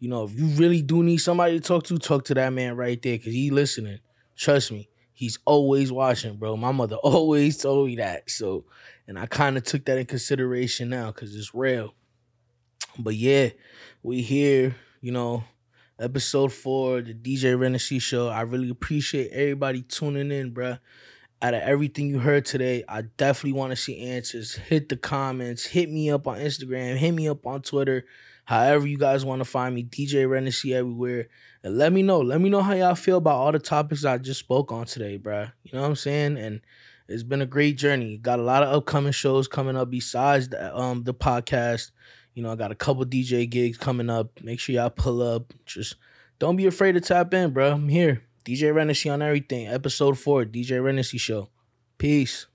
you 0.00 0.08
know, 0.08 0.24
if 0.24 0.36
you 0.36 0.48
really 0.48 0.82
do 0.82 1.00
need 1.04 1.18
somebody 1.18 1.60
to 1.60 1.64
talk 1.64 1.84
to, 1.84 1.96
talk 1.96 2.24
to 2.24 2.34
that 2.34 2.52
man 2.52 2.74
right 2.74 3.00
there 3.00 3.16
because 3.16 3.32
he 3.32 3.52
listening. 3.52 4.00
Trust 4.34 4.72
me, 4.72 4.88
he's 5.12 5.38
always 5.44 5.92
watching, 5.92 6.34
bro. 6.34 6.56
My 6.56 6.72
mother 6.72 6.96
always 7.04 7.58
told 7.58 7.86
me 7.86 7.94
that. 7.96 8.28
So, 8.28 8.64
and 9.06 9.16
I 9.16 9.26
kind 9.26 9.56
of 9.56 9.62
took 9.62 9.84
that 9.84 9.96
in 9.96 10.06
consideration 10.06 10.88
now 10.88 11.12
because 11.12 11.36
it's 11.36 11.54
real. 11.54 11.94
But 12.98 13.14
yeah, 13.14 13.50
we 14.02 14.22
here, 14.22 14.74
you 15.00 15.12
know, 15.12 15.44
episode 16.00 16.52
four, 16.52 17.00
the 17.00 17.14
DJ 17.14 17.56
Rennessy 17.56 18.00
show. 18.00 18.26
I 18.26 18.40
really 18.40 18.70
appreciate 18.70 19.30
everybody 19.30 19.82
tuning 19.82 20.32
in, 20.32 20.50
bro 20.50 20.78
out 21.42 21.54
of 21.54 21.62
everything 21.62 22.08
you 22.08 22.18
heard 22.18 22.44
today, 22.44 22.82
I 22.88 23.02
definitely 23.02 23.58
want 23.58 23.70
to 23.70 23.76
see 23.76 24.00
answers. 24.00 24.54
Hit 24.54 24.88
the 24.88 24.96
comments, 24.96 25.66
hit 25.66 25.90
me 25.90 26.10
up 26.10 26.26
on 26.26 26.38
Instagram, 26.38 26.96
hit 26.96 27.12
me 27.12 27.28
up 27.28 27.46
on 27.46 27.62
Twitter, 27.62 28.04
however 28.44 28.86
you 28.86 28.98
guys 28.98 29.24
want 29.24 29.40
to 29.40 29.44
find 29.44 29.74
me, 29.74 29.84
DJ 29.84 30.28
Rennessy 30.28 30.74
everywhere. 30.74 31.28
And 31.62 31.76
let 31.76 31.92
me 31.92 32.02
know. 32.02 32.20
Let 32.20 32.40
me 32.40 32.48
know 32.48 32.62
how 32.62 32.74
y'all 32.74 32.94
feel 32.94 33.18
about 33.18 33.36
all 33.36 33.52
the 33.52 33.58
topics 33.58 34.04
I 34.04 34.18
just 34.18 34.40
spoke 34.40 34.72
on 34.72 34.86
today, 34.86 35.18
bruh. 35.18 35.52
You 35.64 35.72
know 35.74 35.82
what 35.82 35.88
I'm 35.88 35.96
saying? 35.96 36.38
And 36.38 36.60
it's 37.08 37.22
been 37.22 37.42
a 37.42 37.46
great 37.46 37.76
journey. 37.76 38.18
Got 38.18 38.38
a 38.38 38.42
lot 38.42 38.62
of 38.62 38.72
upcoming 38.72 39.12
shows 39.12 39.48
coming 39.48 39.76
up 39.76 39.90
besides 39.90 40.48
the, 40.48 40.76
um 40.76 41.04
the 41.04 41.14
podcast. 41.14 41.90
You 42.34 42.42
know, 42.42 42.52
I 42.52 42.56
got 42.56 42.72
a 42.72 42.76
couple 42.76 43.04
DJ 43.04 43.48
gigs 43.48 43.78
coming 43.78 44.10
up. 44.10 44.42
Make 44.42 44.60
sure 44.60 44.74
y'all 44.74 44.90
pull 44.90 45.22
up. 45.22 45.52
Just 45.64 45.96
don't 46.38 46.56
be 46.56 46.66
afraid 46.66 46.92
to 46.92 47.00
tap 47.00 47.32
in, 47.32 47.52
bro. 47.52 47.72
I'm 47.72 47.88
here. 47.88 48.25
DJ 48.46 48.72
Rennessy 48.72 49.08
on 49.08 49.22
everything. 49.22 49.66
Episode 49.66 50.16
four, 50.18 50.44
DJ 50.44 50.82
Rennessy 50.82 51.18
Show. 51.18 51.50
Peace. 51.98 52.46